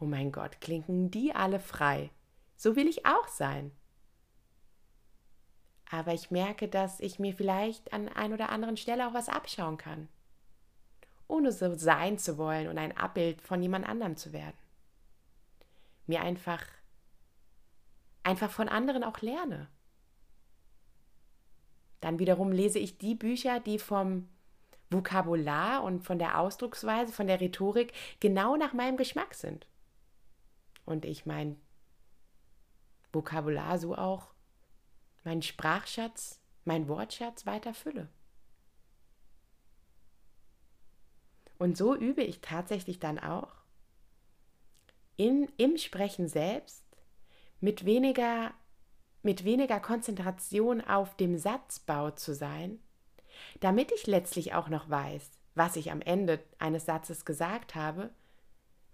oh 0.00 0.04
mein 0.04 0.32
Gott, 0.32 0.60
klinken 0.60 1.10
die 1.10 1.34
alle 1.34 1.60
frei. 1.60 2.10
So 2.56 2.76
will 2.76 2.86
ich 2.86 3.04
auch 3.04 3.28
sein. 3.28 3.72
Aber 5.90 6.12
ich 6.12 6.30
merke, 6.30 6.68
dass 6.68 7.00
ich 7.00 7.18
mir 7.18 7.34
vielleicht 7.34 7.92
an 7.92 8.08
ein 8.08 8.32
oder 8.32 8.50
anderen 8.50 8.76
Stelle 8.76 9.08
auch 9.08 9.14
was 9.14 9.28
abschauen 9.28 9.78
kann, 9.78 10.08
ohne 11.26 11.50
so 11.50 11.74
sein 11.74 12.18
zu 12.18 12.36
wollen 12.36 12.68
und 12.68 12.78
ein 12.78 12.96
Abbild 12.96 13.40
von 13.40 13.62
jemand 13.62 13.88
anderem 13.88 14.16
zu 14.16 14.32
werden. 14.32 14.56
Mir 16.06 16.20
einfach, 16.20 16.62
einfach 18.22 18.50
von 18.50 18.68
anderen 18.68 19.02
auch 19.02 19.20
lerne. 19.20 19.68
Dann 22.00 22.18
wiederum 22.18 22.52
lese 22.52 22.78
ich 22.78 22.98
die 22.98 23.14
Bücher, 23.14 23.60
die 23.60 23.78
vom 23.78 24.28
Vokabular 24.90 25.82
und 25.82 26.00
von 26.00 26.18
der 26.18 26.38
Ausdrucksweise, 26.38 27.12
von 27.12 27.26
der 27.26 27.40
Rhetorik 27.40 27.92
genau 28.20 28.56
nach 28.56 28.72
meinem 28.72 28.96
Geschmack 28.96 29.34
sind. 29.34 29.66
Und 30.84 31.04
ich 31.04 31.26
mein 31.26 31.60
Vokabular 33.12 33.78
so 33.78 33.94
auch 33.94 34.28
meinen 35.28 35.42
Sprachschatz, 35.42 36.40
meinen 36.64 36.88
Wortschatz 36.88 37.44
weiter 37.44 37.74
fülle. 37.74 38.08
Und 41.58 41.76
so 41.76 41.94
übe 41.94 42.22
ich 42.22 42.40
tatsächlich 42.40 42.98
dann 42.98 43.18
auch 43.18 43.52
in, 45.16 45.52
im 45.58 45.76
Sprechen 45.76 46.28
selbst 46.28 46.82
mit 47.60 47.84
weniger, 47.84 48.54
mit 49.22 49.44
weniger 49.44 49.80
Konzentration 49.80 50.80
auf 50.80 51.14
dem 51.16 51.36
Satzbau 51.36 52.12
zu 52.12 52.34
sein, 52.34 52.78
damit 53.60 53.92
ich 53.92 54.06
letztlich 54.06 54.54
auch 54.54 54.70
noch 54.70 54.88
weiß, 54.88 55.30
was 55.54 55.76
ich 55.76 55.90
am 55.90 56.00
Ende 56.00 56.42
eines 56.58 56.86
Satzes 56.86 57.26
gesagt 57.26 57.74
habe, 57.74 58.14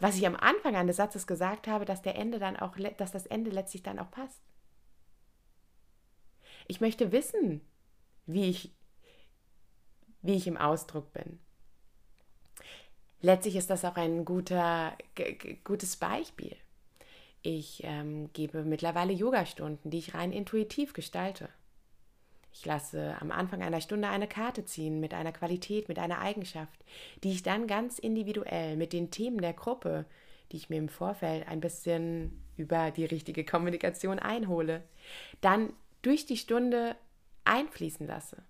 was 0.01 0.17
ich 0.17 0.27
am 0.27 0.35
Anfang 0.35 0.75
eines 0.75 0.97
Satzes 0.97 1.29
gesagt 1.29 1.69
habe, 1.69 1.85
dass 1.85 2.03
der 2.03 2.17
Ende 2.17 2.41
dann 2.41 2.57
auch, 2.57 2.77
dass 2.97 3.13
das 3.13 3.27
Ende 3.27 3.53
letztlich 3.53 3.85
dann 3.85 4.01
auch 4.01 4.11
passt. 4.11 4.41
Ich 6.67 6.81
möchte 6.81 7.13
wissen, 7.13 7.61
wie 8.27 8.49
ich, 8.49 8.73
wie 10.23 10.35
ich 10.35 10.47
im 10.47 10.57
Ausdruck 10.57 11.13
bin. 11.13 11.39
Letztlich 13.21 13.57
ist 13.57 13.71
das 13.71 13.85
auch 13.85 13.97
ein 13.97 14.25
guter, 14.25 14.97
gutes 15.65 15.97
Beispiel. 15.97 16.57
Ich 17.43 17.83
ähm, 17.85 18.31
gebe 18.33 18.65
mittlerweile 18.65 19.13
Yogastunden, 19.13 19.91
die 19.91 19.99
ich 19.99 20.15
rein 20.15 20.33
intuitiv 20.33 20.93
gestalte. 20.93 21.49
Ich 22.53 22.65
lasse 22.65 23.17
am 23.21 23.33
Anfang 23.33 23.63
einer 23.63 23.81
Stunde 23.81 24.09
eine 24.09 24.29
Karte 24.29 24.65
ziehen 24.65 25.01
mit 25.01 25.13
einer 25.13 25.33
Qualität, 25.33 25.89
mit 25.89 25.99
einer 25.99 26.21
Eigenschaft, 26.21 26.85
die 27.23 27.33
ich 27.33 27.43
dann 27.43 27.67
ganz 27.67 27.99
individuell 27.99 28.77
mit 28.77 28.93
den 28.93 29.11
Themen 29.11 29.41
der 29.41 29.55
Gruppe, 29.55 30.07
die 30.53 30.57
ich 30.57 30.71
mir 30.71 30.79
im 30.79 30.89
Vorfeld 30.89 31.49
ein 31.49 31.61
bisschen 31.61 32.45
über 32.57 32.93
die 32.93 33.05
richtige 33.05 33.45
Kommunikation 33.45 34.19
einhole, 34.21 34.85
dann 35.41 35.73
durch 36.05 36.27
die 36.27 36.37
Stunde 36.37 36.97
einfließen 37.45 38.07
lasse. 38.07 38.43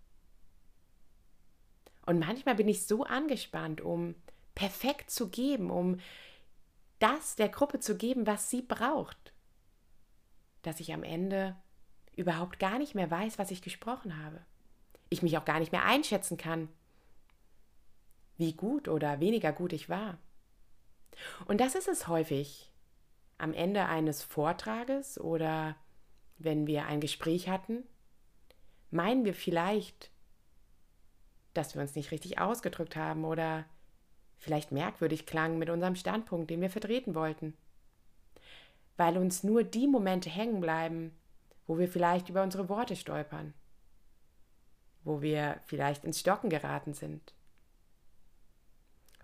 Und 2.06 2.18
manchmal 2.18 2.54
bin 2.54 2.68
ich 2.68 2.86
so 2.86 3.04
angespannt, 3.04 3.80
um 3.80 4.14
perfekt 4.54 5.10
zu 5.10 5.28
geben, 5.28 5.70
um 5.70 5.98
das 6.98 7.36
der 7.36 7.48
Gruppe 7.48 7.80
zu 7.80 7.96
geben, 7.96 8.26
was 8.26 8.50
sie 8.50 8.62
braucht, 8.62 9.32
dass 10.62 10.80
ich 10.80 10.92
am 10.92 11.02
Ende 11.02 11.56
überhaupt 12.16 12.58
gar 12.58 12.78
nicht 12.78 12.94
mehr 12.94 13.10
weiß, 13.10 13.38
was 13.38 13.50
ich 13.50 13.62
gesprochen 13.62 14.22
habe. 14.22 14.40
Ich 15.10 15.22
mich 15.22 15.36
auch 15.36 15.44
gar 15.44 15.58
nicht 15.58 15.72
mehr 15.72 15.84
einschätzen 15.84 16.36
kann, 16.36 16.68
wie 18.36 18.52
gut 18.52 18.88
oder 18.88 19.20
weniger 19.20 19.52
gut 19.52 19.72
ich 19.72 19.88
war. 19.88 20.18
Und 21.46 21.60
das 21.60 21.74
ist 21.74 21.88
es 21.88 22.08
häufig 22.08 22.70
am 23.38 23.52
Ende 23.52 23.86
eines 23.86 24.22
Vortrages 24.22 25.20
oder 25.20 25.76
wenn 26.38 26.66
wir 26.66 26.86
ein 26.86 27.00
Gespräch 27.00 27.48
hatten, 27.48 27.84
meinen 28.90 29.24
wir 29.24 29.34
vielleicht, 29.34 30.10
dass 31.52 31.74
wir 31.74 31.82
uns 31.82 31.94
nicht 31.94 32.10
richtig 32.10 32.38
ausgedrückt 32.38 32.96
haben 32.96 33.24
oder 33.24 33.64
vielleicht 34.36 34.72
merkwürdig 34.72 35.26
klangen 35.26 35.58
mit 35.58 35.70
unserem 35.70 35.96
Standpunkt, 35.96 36.50
den 36.50 36.60
wir 36.60 36.70
vertreten 36.70 37.14
wollten. 37.14 37.56
Weil 38.96 39.16
uns 39.16 39.42
nur 39.42 39.64
die 39.64 39.88
Momente 39.88 40.30
hängen 40.30 40.60
bleiben, 40.60 41.12
wo 41.66 41.78
wir 41.78 41.88
vielleicht 41.88 42.28
über 42.28 42.42
unsere 42.42 42.68
Worte 42.68 42.94
stolpern, 42.94 43.54
wo 45.02 45.22
wir 45.22 45.60
vielleicht 45.66 46.04
ins 46.04 46.20
Stocken 46.20 46.50
geraten 46.50 46.94
sind. 46.94 47.34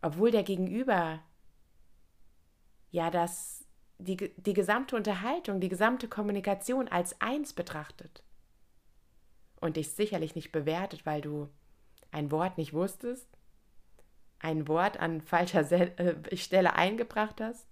Obwohl 0.02 0.30
der 0.30 0.42
Gegenüber 0.42 1.20
ja 2.90 3.10
das 3.10 3.64
die, 4.00 4.32
die 4.36 4.52
gesamte 4.52 4.96
Unterhaltung, 4.96 5.60
die 5.60 5.68
gesamte 5.68 6.08
Kommunikation 6.08 6.88
als 6.88 7.20
eins 7.20 7.52
betrachtet 7.52 8.22
und 9.60 9.76
dich 9.76 9.90
sicherlich 9.90 10.34
nicht 10.34 10.52
bewertet, 10.52 11.06
weil 11.06 11.20
du 11.20 11.48
ein 12.10 12.30
Wort 12.30 12.58
nicht 12.58 12.72
wusstest, 12.72 13.28
ein 14.38 14.68
Wort 14.68 14.98
an 14.98 15.20
falscher 15.20 15.70
äh, 15.70 16.36
Stelle 16.36 16.74
eingebracht 16.74 17.40
hast, 17.40 17.68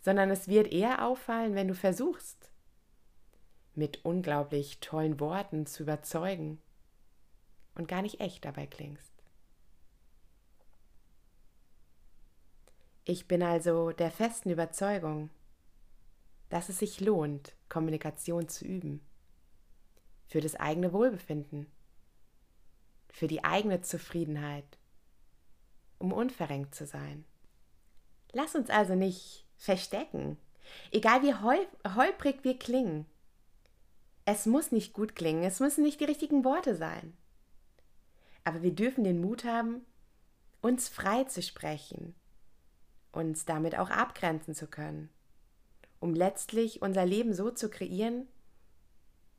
sondern 0.00 0.30
es 0.30 0.48
wird 0.48 0.72
eher 0.72 1.06
auffallen, 1.06 1.54
wenn 1.54 1.68
du 1.68 1.74
versuchst, 1.74 2.50
mit 3.74 4.04
unglaublich 4.04 4.80
tollen 4.80 5.18
Worten 5.20 5.64
zu 5.64 5.84
überzeugen 5.84 6.60
und 7.74 7.88
gar 7.88 8.02
nicht 8.02 8.20
echt 8.20 8.44
dabei 8.44 8.66
klingst. 8.66 9.11
Ich 13.04 13.26
bin 13.26 13.42
also 13.42 13.90
der 13.90 14.12
festen 14.12 14.50
Überzeugung, 14.50 15.30
dass 16.50 16.68
es 16.68 16.78
sich 16.78 17.00
lohnt, 17.00 17.56
Kommunikation 17.68 18.48
zu 18.48 18.64
üben. 18.64 19.00
Für 20.28 20.40
das 20.40 20.54
eigene 20.54 20.92
Wohlbefinden, 20.92 21.66
für 23.10 23.26
die 23.26 23.42
eigene 23.42 23.80
Zufriedenheit, 23.80 24.78
um 25.98 26.12
unverrenkt 26.12 26.74
zu 26.74 26.86
sein. 26.86 27.24
Lass 28.32 28.54
uns 28.54 28.70
also 28.70 28.94
nicht 28.94 29.46
verstecken, 29.56 30.38
egal 30.92 31.22
wie 31.22 31.34
holprig 31.34 32.44
wir 32.44 32.58
klingen. 32.58 33.06
Es 34.24 34.46
muss 34.46 34.70
nicht 34.70 34.92
gut 34.92 35.16
klingen, 35.16 35.42
es 35.42 35.58
müssen 35.58 35.82
nicht 35.82 36.00
die 36.00 36.04
richtigen 36.04 36.44
Worte 36.44 36.76
sein. 36.76 37.16
Aber 38.44 38.62
wir 38.62 38.72
dürfen 38.72 39.02
den 39.02 39.20
Mut 39.20 39.44
haben, 39.44 39.84
uns 40.60 40.88
frei 40.88 41.24
zu 41.24 41.42
sprechen, 41.42 42.14
uns 43.12 43.44
damit 43.44 43.78
auch 43.78 43.90
abgrenzen 43.90 44.54
zu 44.54 44.66
können, 44.66 45.10
um 46.00 46.14
letztlich 46.14 46.82
unser 46.82 47.06
Leben 47.06 47.34
so 47.34 47.50
zu 47.50 47.68
kreieren, 47.68 48.26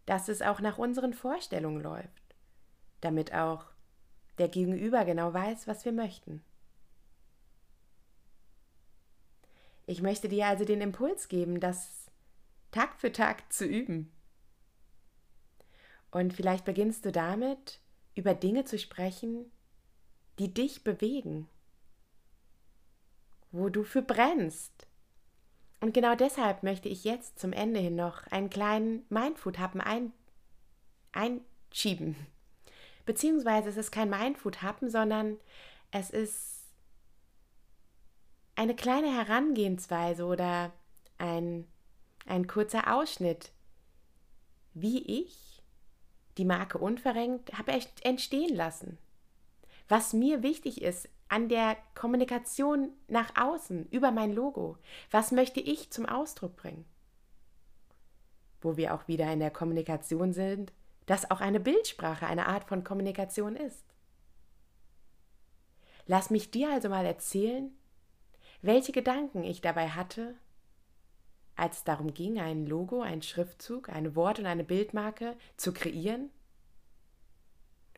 dass 0.06 0.30
es 0.30 0.42
auch 0.42 0.60
nach 0.60 0.78
unseren 0.78 1.14
Vorstellungen 1.14 1.82
läuft, 1.82 2.36
damit 3.02 3.34
auch 3.34 3.66
der 4.38 4.48
Gegenüber 4.48 5.06
genau 5.06 5.34
weiß, 5.34 5.68
was 5.68 5.86
wir 5.86 5.92
möchten. 5.92 6.44
Ich 9.86 10.02
möchte 10.02 10.30
dir 10.30 10.48
also 10.48 10.66
den 10.66 10.82
Impuls 10.82 11.28
geben, 11.28 11.60
das 11.60 12.08
Tag 12.72 13.00
für 13.00 13.12
Tag 13.12 13.52
zu 13.52 13.66
üben. 13.66 14.12
Und 16.10 16.34
vielleicht 16.34 16.64
beginnst 16.64 17.06
du 17.06 17.12
damit, 17.12 17.80
über 18.16 18.34
Dinge 18.34 18.66
zu 18.66 18.78
sprechen, 18.78 19.52
die 20.40 20.54
dich 20.54 20.84
bewegen, 20.84 21.50
wo 23.54 23.70
du 23.70 23.84
für 23.84 24.02
brennst. 24.02 24.88
Und 25.80 25.94
genau 25.94 26.16
deshalb 26.16 26.64
möchte 26.64 26.90
ich 26.90 27.04
jetzt 27.04 27.40
zum 27.40 27.54
Ende 27.54 27.80
hin 27.80 27.96
noch 27.96 28.26
einen 28.28 28.50
kleinen 28.50 29.06
Mindfood-Happen 29.10 29.80
ein, 29.80 30.12
einschieben. 31.14 32.16
Beziehungsweise 33.06 33.70
es 33.70 33.78
ist 33.78 33.92
kein 33.92 34.10
Mindfood-Happen, 34.10 34.90
sondern 34.90 35.38
es 35.92 36.10
ist 36.10 36.64
eine 38.56 38.76
kleine 38.76 39.14
Herangehensweise 39.16 40.26
oder 40.26 40.72
ein, 41.18 41.68
ein 42.26 42.48
kurzer 42.48 42.96
Ausschnitt, 42.96 43.52
wie 44.74 45.22
ich 45.22 45.62
die 46.38 46.46
Marke 46.46 46.80
unverrenkt 46.80 47.58
habe 47.58 47.80
entstehen 48.02 48.56
lassen. 48.56 48.98
Was 49.90 50.14
mir 50.14 50.42
wichtig 50.42 50.82
ist 50.82 51.10
an 51.34 51.50
der 51.50 51.78
Kommunikation 51.96 52.92
nach 53.08 53.36
außen 53.36 53.88
über 53.90 54.12
mein 54.12 54.32
Logo. 54.34 54.78
Was 55.10 55.32
möchte 55.32 55.60
ich 55.60 55.90
zum 55.90 56.06
Ausdruck 56.06 56.56
bringen? 56.56 56.86
Wo 58.62 58.78
wir 58.78 58.94
auch 58.94 59.08
wieder 59.08 59.34
in 59.34 59.40
der 59.40 59.50
Kommunikation 59.50 60.32
sind, 60.32 60.72
dass 61.08 61.32
auch 61.32 61.42
eine 61.42 61.60
Bildsprache 61.60 62.28
eine 62.28 62.46
Art 62.46 62.66
von 62.66 62.84
Kommunikation 62.84 63.56
ist. 63.56 63.84
Lass 66.06 66.30
mich 66.30 66.52
dir 66.52 66.72
also 66.72 66.90
mal 66.90 67.04
erzählen, 67.04 67.76
welche 68.62 68.92
Gedanken 68.92 69.44
ich 69.44 69.60
dabei 69.60 69.90
hatte, 69.90 70.36
als 71.56 71.78
es 71.78 71.84
darum 71.84 72.14
ging, 72.14 72.40
ein 72.40 72.68
Logo, 72.68 73.02
ein 73.02 73.24
Schriftzug, 73.24 73.90
ein 73.90 74.16
Wort 74.16 74.38
und 74.38 74.46
eine 74.46 74.64
Bildmarke 74.64 75.36
zu 75.58 75.74
kreieren, 75.74 76.30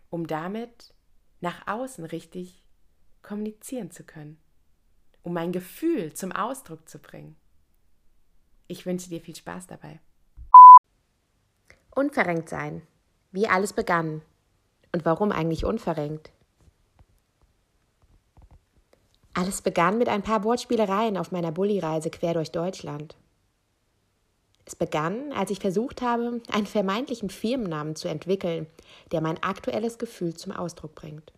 um 0.09 0.25
damit 0.25 0.93
nach 1.41 1.67
außen 1.67 2.05
richtig 2.05 2.64
kommunizieren 3.25 3.89
zu 3.89 4.03
können, 4.03 4.37
um 5.23 5.33
mein 5.33 5.51
Gefühl 5.51 6.13
zum 6.13 6.31
Ausdruck 6.31 6.87
zu 6.87 6.99
bringen. 6.99 7.35
Ich 8.67 8.85
wünsche 8.85 9.09
dir 9.09 9.19
viel 9.19 9.35
Spaß 9.35 9.67
dabei. 9.67 9.99
Unverrenkt 11.95 12.49
sein, 12.49 12.83
wie 13.31 13.47
alles 13.47 13.73
begann 13.73 14.21
und 14.91 15.05
warum 15.05 15.31
eigentlich 15.31 15.65
unverrenkt. 15.65 16.31
Alles 19.33 19.61
begann 19.61 19.97
mit 19.97 20.07
ein 20.07 20.21
paar 20.21 20.43
Wortspielereien 20.43 21.17
auf 21.17 21.31
meiner 21.31 21.51
Bulli-Reise 21.51 22.11
quer 22.11 22.35
durch 22.35 22.51
Deutschland. 22.51 23.17
Es 24.65 24.75
begann, 24.75 25.31
als 25.33 25.51
ich 25.51 25.59
versucht 25.59 26.01
habe, 26.01 26.41
einen 26.51 26.65
vermeintlichen 26.65 27.29
Firmennamen 27.29 27.95
zu 27.95 28.07
entwickeln, 28.07 28.67
der 29.11 29.21
mein 29.21 29.41
aktuelles 29.41 29.97
Gefühl 29.97 30.35
zum 30.35 30.51
Ausdruck 30.51 30.95
bringt. 30.95 31.33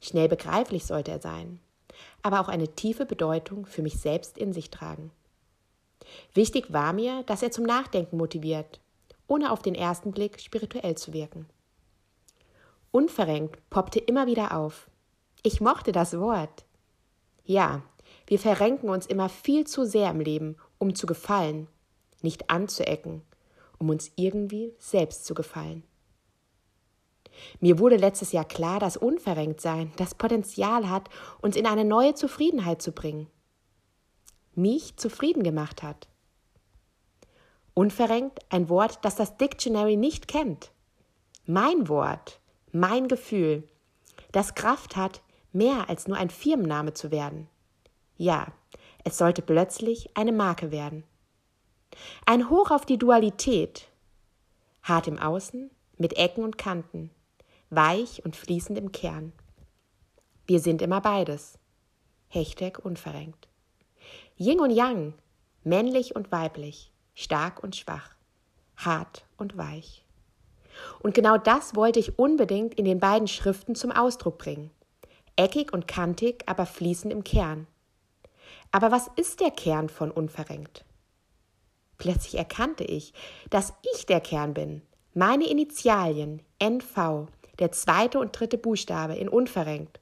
Schnell 0.00 0.28
begreiflich 0.28 0.86
sollte 0.86 1.10
er 1.10 1.20
sein, 1.20 1.60
aber 2.22 2.40
auch 2.40 2.48
eine 2.48 2.68
tiefe 2.68 3.06
Bedeutung 3.06 3.66
für 3.66 3.82
mich 3.82 3.98
selbst 3.98 4.38
in 4.38 4.52
sich 4.52 4.70
tragen. 4.70 5.10
Wichtig 6.34 6.72
war 6.72 6.92
mir, 6.92 7.22
dass 7.24 7.42
er 7.42 7.50
zum 7.50 7.64
Nachdenken 7.64 8.16
motiviert, 8.16 8.80
ohne 9.26 9.52
auf 9.52 9.62
den 9.62 9.74
ersten 9.74 10.12
Blick 10.12 10.40
spirituell 10.40 10.96
zu 10.96 11.12
wirken. 11.12 11.46
Unverrenkt 12.90 13.60
poppte 13.70 14.00
immer 14.00 14.26
wieder 14.26 14.56
auf. 14.56 14.88
Ich 15.42 15.60
mochte 15.60 15.92
das 15.92 16.18
Wort. 16.18 16.64
Ja, 17.44 17.82
wir 18.26 18.38
verrenken 18.38 18.88
uns 18.88 19.06
immer 19.06 19.28
viel 19.28 19.66
zu 19.66 19.84
sehr 19.84 20.10
im 20.10 20.20
Leben, 20.20 20.56
um 20.78 20.94
zu 20.94 21.06
gefallen, 21.06 21.68
nicht 22.22 22.50
anzuecken, 22.50 23.22
um 23.78 23.90
uns 23.90 24.10
irgendwie 24.16 24.72
selbst 24.78 25.24
zu 25.24 25.34
gefallen. 25.34 25.84
Mir 27.60 27.78
wurde 27.78 27.96
letztes 27.96 28.32
Jahr 28.32 28.44
klar, 28.44 28.80
dass 28.80 28.96
Unverrenktsein 28.96 29.92
das 29.96 30.14
Potenzial 30.14 30.88
hat, 30.88 31.08
uns 31.40 31.56
in 31.56 31.66
eine 31.66 31.84
neue 31.84 32.14
Zufriedenheit 32.14 32.82
zu 32.82 32.92
bringen. 32.92 33.28
Mich 34.54 34.96
zufrieden 34.96 35.42
gemacht 35.42 35.82
hat. 35.82 36.08
Unverrenkt 37.74 38.40
ein 38.50 38.68
Wort, 38.68 38.98
das 39.02 39.16
das 39.16 39.36
Dictionary 39.36 39.96
nicht 39.96 40.28
kennt. 40.28 40.70
Mein 41.46 41.88
Wort, 41.88 42.40
mein 42.72 43.08
Gefühl, 43.08 43.64
das 44.32 44.54
Kraft 44.54 44.96
hat, 44.96 45.22
mehr 45.52 45.88
als 45.88 46.06
nur 46.06 46.16
ein 46.16 46.30
Firmenname 46.30 46.94
zu 46.94 47.10
werden. 47.10 47.48
Ja, 48.16 48.48
es 49.04 49.18
sollte 49.18 49.42
plötzlich 49.42 50.16
eine 50.16 50.32
Marke 50.32 50.70
werden. 50.70 51.04
Ein 52.26 52.50
Hoch 52.50 52.70
auf 52.70 52.84
die 52.84 52.98
Dualität, 52.98 53.88
hart 54.82 55.08
im 55.08 55.18
Außen, 55.18 55.70
mit 55.98 56.16
Ecken 56.16 56.44
und 56.44 56.58
Kanten, 56.58 57.10
weich 57.70 58.24
und 58.24 58.36
fließend 58.36 58.78
im 58.78 58.92
Kern. 58.92 59.32
Wir 60.46 60.60
sind 60.60 60.82
immer 60.82 61.00
beides. 61.00 61.58
Hashtag 62.28 62.84
unverrenkt. 62.84 63.48
Yin 64.36 64.60
und 64.60 64.70
Yang, 64.70 65.14
männlich 65.64 66.16
und 66.16 66.32
weiblich, 66.32 66.92
stark 67.14 67.62
und 67.62 67.76
schwach, 67.76 68.14
hart 68.76 69.24
und 69.36 69.56
weich. 69.56 70.04
Und 71.00 71.14
genau 71.14 71.36
das 71.36 71.74
wollte 71.74 71.98
ich 71.98 72.18
unbedingt 72.18 72.74
in 72.74 72.84
den 72.84 73.00
beiden 73.00 73.28
Schriften 73.28 73.74
zum 73.74 73.92
Ausdruck 73.92 74.38
bringen. 74.38 74.70
Eckig 75.36 75.72
und 75.72 75.86
kantig, 75.86 76.42
aber 76.46 76.66
fließend 76.66 77.12
im 77.12 77.24
Kern. 77.24 77.66
Aber 78.72 78.90
was 78.90 79.08
ist 79.16 79.40
der 79.40 79.50
Kern 79.50 79.88
von 79.88 80.10
unverrenkt? 80.10 80.84
Plötzlich 81.98 82.36
erkannte 82.36 82.84
ich, 82.84 83.12
dass 83.50 83.74
ich 83.94 84.06
der 84.06 84.20
Kern 84.20 84.54
bin. 84.54 84.82
Meine 85.12 85.48
Initialien, 85.48 86.40
NV, 86.58 87.26
der 87.60 87.72
zweite 87.72 88.18
und 88.18 88.38
dritte 88.38 88.58
Buchstabe 88.58 89.14
in 89.14 89.28
unverrenkt. 89.28 90.00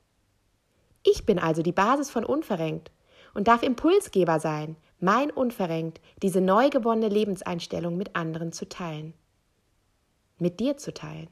Ich 1.02 1.26
bin 1.26 1.38
also 1.38 1.62
die 1.62 1.72
Basis 1.72 2.10
von 2.10 2.24
unverrenkt 2.24 2.90
und 3.34 3.48
darf 3.48 3.62
Impulsgeber 3.62 4.40
sein, 4.40 4.76
mein 5.00 5.30
unverrenkt, 5.30 6.00
diese 6.22 6.40
neu 6.40 6.70
gewonnene 6.70 7.08
Lebenseinstellung 7.08 7.96
mit 7.96 8.16
anderen 8.16 8.52
zu 8.52 8.68
teilen. 8.68 9.14
Mit 10.38 10.60
dir 10.60 10.76
zu 10.76 10.92
teilen. 10.92 11.28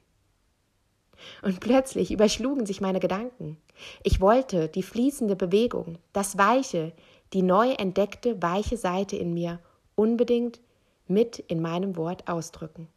Und 1.42 1.60
plötzlich 1.60 2.12
überschlugen 2.12 2.66
sich 2.66 2.80
meine 2.80 3.00
Gedanken. 3.00 3.56
Ich 4.02 4.20
wollte 4.20 4.68
die 4.68 4.82
fließende 4.82 5.34
Bewegung, 5.34 5.98
das 6.12 6.38
Weiche, 6.38 6.92
die 7.32 7.42
neu 7.42 7.72
entdeckte 7.72 8.40
weiche 8.42 8.76
Seite 8.76 9.16
in 9.16 9.32
mir 9.32 9.60
unbedingt 9.94 10.60
mit 11.08 11.38
in 11.38 11.60
meinem 11.60 11.96
Wort 11.96 12.28
ausdrücken. 12.28 12.88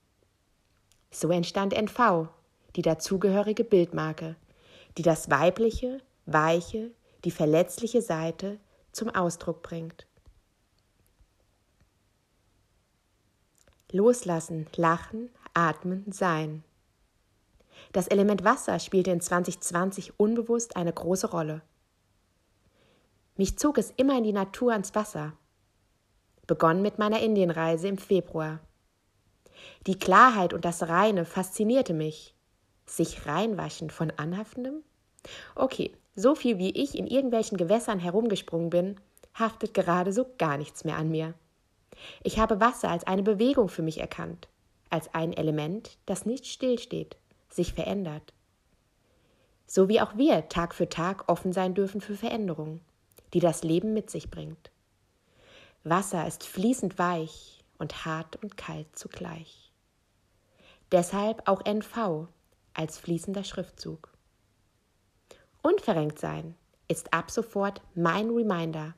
So 1.11 1.31
entstand 1.31 1.73
NV, 1.73 2.27
die 2.75 2.81
dazugehörige 2.81 3.63
Bildmarke, 3.63 4.35
die 4.97 5.01
das 5.01 5.29
weibliche, 5.29 6.01
weiche, 6.25 6.91
die 7.25 7.31
verletzliche 7.31 8.01
Seite 8.01 8.59
zum 8.91 9.09
Ausdruck 9.09 9.61
bringt. 9.61 10.07
Loslassen, 13.91 14.67
lachen, 14.75 15.29
atmen, 15.53 16.11
sein. 16.11 16.63
Das 17.91 18.07
Element 18.07 18.43
Wasser 18.43 18.77
spielte 18.79 19.11
in 19.11 19.21
2020 19.21 20.19
unbewusst 20.19 20.75
eine 20.75 20.93
große 20.93 21.31
Rolle. 21.31 21.61
Mich 23.35 23.57
zog 23.57 23.77
es 23.77 23.91
immer 23.91 24.17
in 24.17 24.25
die 24.25 24.33
Natur 24.33 24.73
ans 24.73 24.93
Wasser. 24.95 25.33
Begonnen 26.45 26.81
mit 26.81 26.99
meiner 26.99 27.21
Indienreise 27.21 27.87
im 27.87 27.97
Februar. 27.97 28.59
Die 29.87 29.97
Klarheit 29.97 30.53
und 30.53 30.65
das 30.65 30.87
Reine 30.87 31.25
faszinierte 31.25 31.93
mich. 31.93 32.35
Sich 32.89 33.25
reinwaschen 33.25 33.89
von 33.89 34.11
Anhaftendem? 34.17 34.83
Okay, 35.55 35.91
so 36.15 36.35
viel 36.35 36.57
wie 36.57 36.71
ich 36.71 36.97
in 36.97 37.07
irgendwelchen 37.07 37.57
Gewässern 37.57 37.99
herumgesprungen 37.99 38.69
bin, 38.69 38.99
haftet 39.33 39.73
gerade 39.73 40.11
so 40.11 40.25
gar 40.37 40.57
nichts 40.57 40.83
mehr 40.83 40.97
an 40.97 41.09
mir. 41.09 41.33
Ich 42.23 42.39
habe 42.39 42.59
Wasser 42.59 42.89
als 42.89 43.05
eine 43.05 43.23
Bewegung 43.23 43.69
für 43.69 43.81
mich 43.81 43.99
erkannt, 43.99 44.47
als 44.89 45.13
ein 45.13 45.33
Element, 45.33 45.97
das 46.05 46.25
nicht 46.25 46.47
stillsteht, 46.47 47.17
sich 47.49 47.73
verändert. 47.73 48.33
So 49.67 49.87
wie 49.87 50.01
auch 50.01 50.17
wir 50.17 50.49
Tag 50.49 50.73
für 50.73 50.89
Tag 50.89 51.29
offen 51.29 51.53
sein 51.53 51.73
dürfen 51.75 52.01
für 52.01 52.15
Veränderungen 52.15 52.81
die 53.33 53.39
das 53.39 53.63
Leben 53.63 53.93
mit 53.93 54.09
sich 54.09 54.29
bringt. 54.29 54.71
Wasser 55.83 56.27
ist 56.27 56.43
fließend 56.43 56.97
weich 56.97 57.63
und 57.77 58.05
hart 58.05 58.41
und 58.43 58.57
kalt 58.57 58.97
zugleich. 58.97 59.71
Deshalb 60.91 61.47
auch 61.47 61.63
NV 61.65 62.27
als 62.73 62.97
fließender 62.97 63.43
Schriftzug. 63.43 64.13
Unverrenkt 65.61 66.19
sein 66.19 66.55
ist 66.87 67.13
ab 67.13 67.31
sofort 67.31 67.81
mein 67.95 68.29
Reminder. 68.29 68.95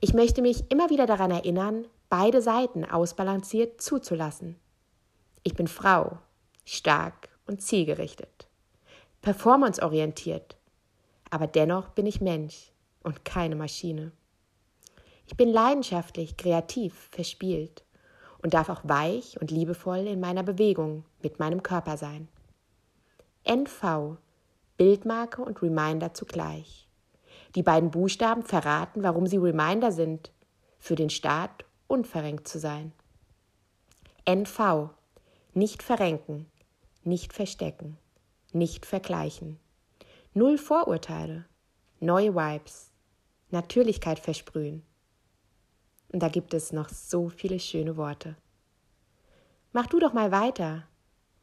Ich 0.00 0.14
möchte 0.14 0.42
mich 0.42 0.70
immer 0.70 0.90
wieder 0.90 1.06
daran 1.06 1.30
erinnern, 1.30 1.86
beide 2.08 2.42
Seiten 2.42 2.84
ausbalanciert 2.84 3.80
zuzulassen. 3.80 4.56
Ich 5.42 5.54
bin 5.54 5.68
Frau, 5.68 6.18
stark 6.64 7.28
und 7.46 7.62
zielgerichtet, 7.62 8.48
performanceorientiert, 9.22 10.56
aber 11.30 11.46
dennoch 11.46 11.88
bin 11.90 12.06
ich 12.06 12.20
Mensch 12.20 12.72
und 13.02 13.24
keine 13.24 13.56
Maschine. 13.56 14.12
Ich 15.26 15.36
bin 15.36 15.48
leidenschaftlich, 15.48 16.36
kreativ, 16.36 17.08
verspielt 17.12 17.84
und 18.42 18.54
darf 18.54 18.68
auch 18.68 18.80
weich 18.84 19.40
und 19.40 19.50
liebevoll 19.50 20.06
in 20.06 20.20
meiner 20.20 20.42
Bewegung 20.42 21.04
mit 21.22 21.38
meinem 21.38 21.62
Körper 21.62 21.96
sein. 21.96 22.28
NV, 23.44 24.16
Bildmarke 24.76 25.42
und 25.42 25.62
Reminder 25.62 26.14
zugleich. 26.14 26.88
Die 27.54 27.62
beiden 27.62 27.90
Buchstaben 27.90 28.42
verraten, 28.42 29.02
warum 29.02 29.26
sie 29.26 29.38
Reminder 29.38 29.92
sind, 29.92 30.30
für 30.78 30.94
den 30.94 31.10
Staat 31.10 31.64
unverrenkt 31.86 32.46
zu 32.46 32.58
sein. 32.58 32.92
NV, 34.24 34.90
nicht 35.54 35.82
verrenken, 35.82 36.46
nicht 37.02 37.32
verstecken, 37.32 37.98
nicht 38.52 38.86
vergleichen. 38.86 39.58
Null 40.32 40.58
Vorurteile, 40.58 41.46
neue 41.98 42.34
Vibes, 42.34 42.92
Natürlichkeit 43.50 44.20
versprühen. 44.20 44.84
Und 46.12 46.22
da 46.22 46.28
gibt 46.28 46.54
es 46.54 46.72
noch 46.72 46.88
so 46.88 47.28
viele 47.28 47.58
schöne 47.58 47.96
Worte. 47.96 48.36
Mach 49.72 49.86
du 49.86 49.98
doch 49.98 50.12
mal 50.12 50.30
weiter 50.30 50.86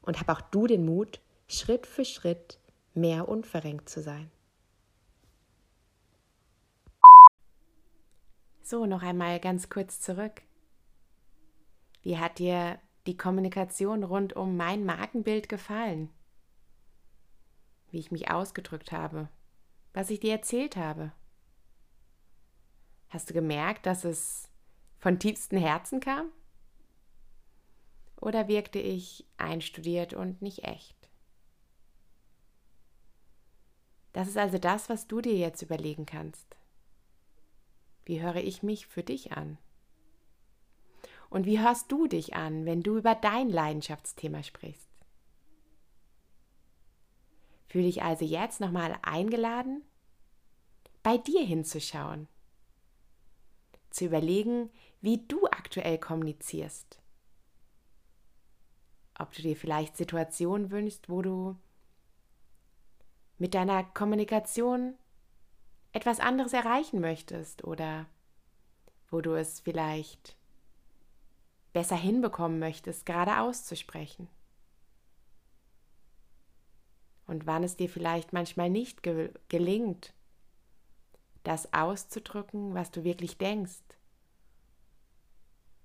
und 0.02 0.20
hab 0.20 0.28
auch 0.28 0.40
du 0.40 0.66
den 0.66 0.84
Mut, 0.84 1.20
Schritt 1.50 1.86
für 1.86 2.04
Schritt 2.04 2.60
mehr 2.94 3.26
unverrenkt 3.26 3.88
zu 3.88 4.02
sein. 4.02 4.30
So, 8.62 8.84
noch 8.84 9.02
einmal 9.02 9.40
ganz 9.40 9.70
kurz 9.70 9.98
zurück. 9.98 10.42
Wie 12.02 12.18
hat 12.18 12.38
dir 12.38 12.78
die 13.06 13.16
Kommunikation 13.16 14.04
rund 14.04 14.36
um 14.36 14.58
mein 14.58 14.84
Markenbild 14.84 15.48
gefallen? 15.48 16.10
Wie 17.90 17.98
ich 17.98 18.10
mich 18.10 18.30
ausgedrückt 18.30 18.92
habe, 18.92 19.30
was 19.94 20.10
ich 20.10 20.20
dir 20.20 20.32
erzählt 20.32 20.76
habe? 20.76 21.12
Hast 23.08 23.30
du 23.30 23.34
gemerkt, 23.34 23.86
dass 23.86 24.04
es 24.04 24.50
von 24.98 25.18
tiefstem 25.18 25.58
Herzen 25.58 26.00
kam? 26.00 26.30
Oder 28.20 28.48
wirkte 28.48 28.80
ich 28.80 29.24
einstudiert 29.38 30.12
und 30.12 30.42
nicht 30.42 30.64
echt? 30.64 30.97
Das 34.18 34.26
ist 34.26 34.36
also 34.36 34.58
das, 34.58 34.88
was 34.88 35.06
du 35.06 35.20
dir 35.20 35.36
jetzt 35.36 35.62
überlegen 35.62 36.04
kannst. 36.04 36.56
Wie 38.04 38.20
höre 38.20 38.34
ich 38.34 38.64
mich 38.64 38.88
für 38.88 39.04
dich 39.04 39.30
an? 39.30 39.58
Und 41.30 41.46
wie 41.46 41.60
hörst 41.60 41.92
du 41.92 42.08
dich 42.08 42.34
an, 42.34 42.66
wenn 42.66 42.82
du 42.82 42.98
über 42.98 43.14
dein 43.14 43.48
Leidenschaftsthema 43.48 44.42
sprichst? 44.42 44.90
Fühle 47.68 47.84
dich 47.84 48.02
also 48.02 48.24
jetzt 48.24 48.58
nochmal 48.58 48.98
eingeladen, 49.02 49.84
bei 51.04 51.16
dir 51.16 51.44
hinzuschauen, 51.44 52.26
zu 53.90 54.06
überlegen, 54.06 54.68
wie 55.00 55.18
du 55.28 55.46
aktuell 55.46 55.96
kommunizierst. 55.96 56.98
Ob 59.16 59.32
du 59.32 59.42
dir 59.42 59.54
vielleicht 59.54 59.96
Situationen 59.96 60.72
wünschst, 60.72 61.08
wo 61.08 61.22
du 61.22 61.56
mit 63.38 63.54
deiner 63.54 63.84
Kommunikation 63.84 64.94
etwas 65.92 66.20
anderes 66.20 66.52
erreichen 66.52 67.00
möchtest 67.00 67.64
oder 67.64 68.06
wo 69.10 69.20
du 69.20 69.34
es 69.34 69.60
vielleicht 69.60 70.36
besser 71.72 71.96
hinbekommen 71.96 72.58
möchtest, 72.58 73.06
gerade 73.06 73.40
auszusprechen. 73.40 74.28
Und 77.26 77.46
wann 77.46 77.62
es 77.62 77.76
dir 77.76 77.88
vielleicht 77.88 78.32
manchmal 78.32 78.70
nicht 78.70 79.02
ge 79.02 79.30
gelingt, 79.48 80.14
das 81.44 81.72
auszudrücken, 81.72 82.74
was 82.74 82.90
du 82.90 83.04
wirklich 83.04 83.38
denkst, 83.38 83.82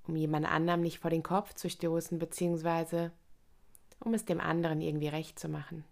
um 0.07 0.15
jemand 0.15 0.45
anderem 0.45 0.81
nicht 0.81 0.99
vor 0.99 1.09
den 1.09 1.23
Kopf 1.23 1.53
zu 1.53 1.69
stoßen, 1.69 2.19
beziehungsweise 2.19 3.11
um 3.99 4.13
es 4.13 4.25
dem 4.25 4.41
anderen 4.41 4.81
irgendwie 4.81 5.07
recht 5.07 5.39
zu 5.39 5.47
machen. 5.47 5.85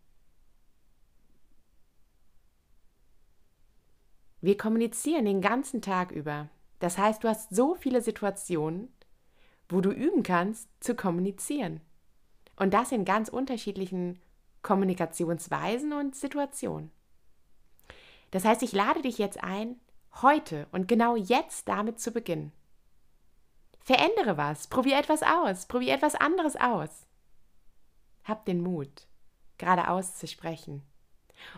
Wir 4.41 4.57
kommunizieren 4.57 5.25
den 5.25 5.39
ganzen 5.39 5.81
Tag 5.81 6.11
über. 6.11 6.49
Das 6.79 6.97
heißt, 6.97 7.23
du 7.23 7.29
hast 7.29 7.55
so 7.55 7.75
viele 7.75 8.01
Situationen, 8.01 8.91
wo 9.69 9.81
du 9.81 9.91
üben 9.91 10.23
kannst 10.23 10.67
zu 10.79 10.95
kommunizieren. 10.95 11.79
Und 12.55 12.73
das 12.73 12.91
in 12.91 13.05
ganz 13.05 13.29
unterschiedlichen 13.29 14.19
Kommunikationsweisen 14.63 15.93
und 15.93 16.15
Situationen. 16.15 16.91
Das 18.31 18.43
heißt, 18.43 18.63
ich 18.63 18.71
lade 18.71 19.01
dich 19.03 19.17
jetzt 19.17 19.43
ein, 19.43 19.79
heute 20.21 20.67
und 20.71 20.87
genau 20.87 21.15
jetzt 21.15 21.67
damit 21.67 21.99
zu 21.99 22.11
beginnen. 22.11 22.51
Verändere 23.79 24.37
was, 24.37 24.67
probier 24.67 24.97
etwas 24.97 25.21
aus, 25.23 25.65
probier 25.67 25.93
etwas 25.93 26.15
anderes 26.15 26.55
aus. 26.55 27.07
Hab 28.23 28.45
den 28.45 28.61
Mut, 28.61 29.07
geradeaus 29.57 30.17
zu 30.17 30.27
sprechen 30.27 30.83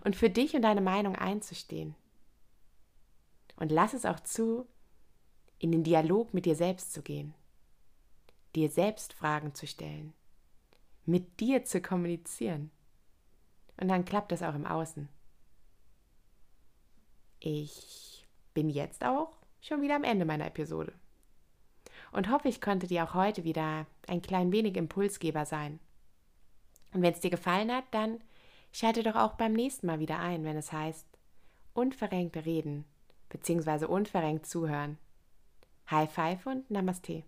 und 0.04 0.16
für 0.16 0.30
dich 0.30 0.56
und 0.56 0.62
deine 0.62 0.82
Meinung 0.82 1.16
einzustehen. 1.16 1.96
Und 3.64 3.72
lass 3.72 3.94
es 3.94 4.06
auch 4.06 4.20
zu, 4.20 4.68
in 5.58 5.72
den 5.72 5.86
Dialog 5.86 6.34
mit 6.34 6.46
dir 6.46 6.58
selbst 6.58 6.92
zu 6.92 7.02
gehen, 7.02 7.34
dir 8.58 8.70
selbst 8.70 9.14
Fragen 9.14 9.56
zu 9.56 9.68
stellen, 9.68 10.12
mit 11.06 11.40
dir 11.40 11.64
zu 11.64 11.82
kommunizieren. 11.82 12.72
Und 13.80 13.88
dann 13.88 14.04
klappt 14.04 14.34
das 14.34 14.44
auch 14.44 14.54
im 14.54 14.66
Außen. 14.66 15.08
Ich 17.40 18.28
bin 18.54 18.70
jetzt 18.70 19.06
auch 19.06 19.32
schon 19.62 19.82
wieder 19.82 19.96
am 19.96 20.04
Ende 20.04 20.26
meiner 20.26 20.48
Episode 20.48 20.92
und 22.12 22.30
hoffe, 22.30 22.50
ich 22.50 22.60
konnte 22.60 22.88
dir 22.88 23.06
auch 23.06 23.14
heute 23.14 23.46
wieder 23.46 23.88
ein 24.08 24.22
klein 24.22 24.52
wenig 24.52 24.76
Impulsgeber 24.76 25.46
sein. 25.46 25.80
Und 26.92 27.02
wenn 27.02 27.14
es 27.14 27.22
dir 27.22 27.32
gefallen 27.32 27.72
hat, 27.72 27.86
dann 27.92 28.20
schalte 28.74 29.04
doch 29.04 29.16
auch 29.16 29.36
beim 29.36 29.54
nächsten 29.54 29.88
Mal 29.88 30.00
wieder 30.00 30.20
ein, 30.20 30.44
wenn 30.44 30.58
es 30.58 30.74
heißt 30.74 31.08
unverrenkte 31.74 32.46
Reden 32.46 32.84
bzw. 33.30 33.86
unverrenkt 33.86 34.46
zuhören. 34.46 34.98
High 35.90 36.12
Five 36.12 36.46
und 36.46 36.70
Namaste. 36.72 37.24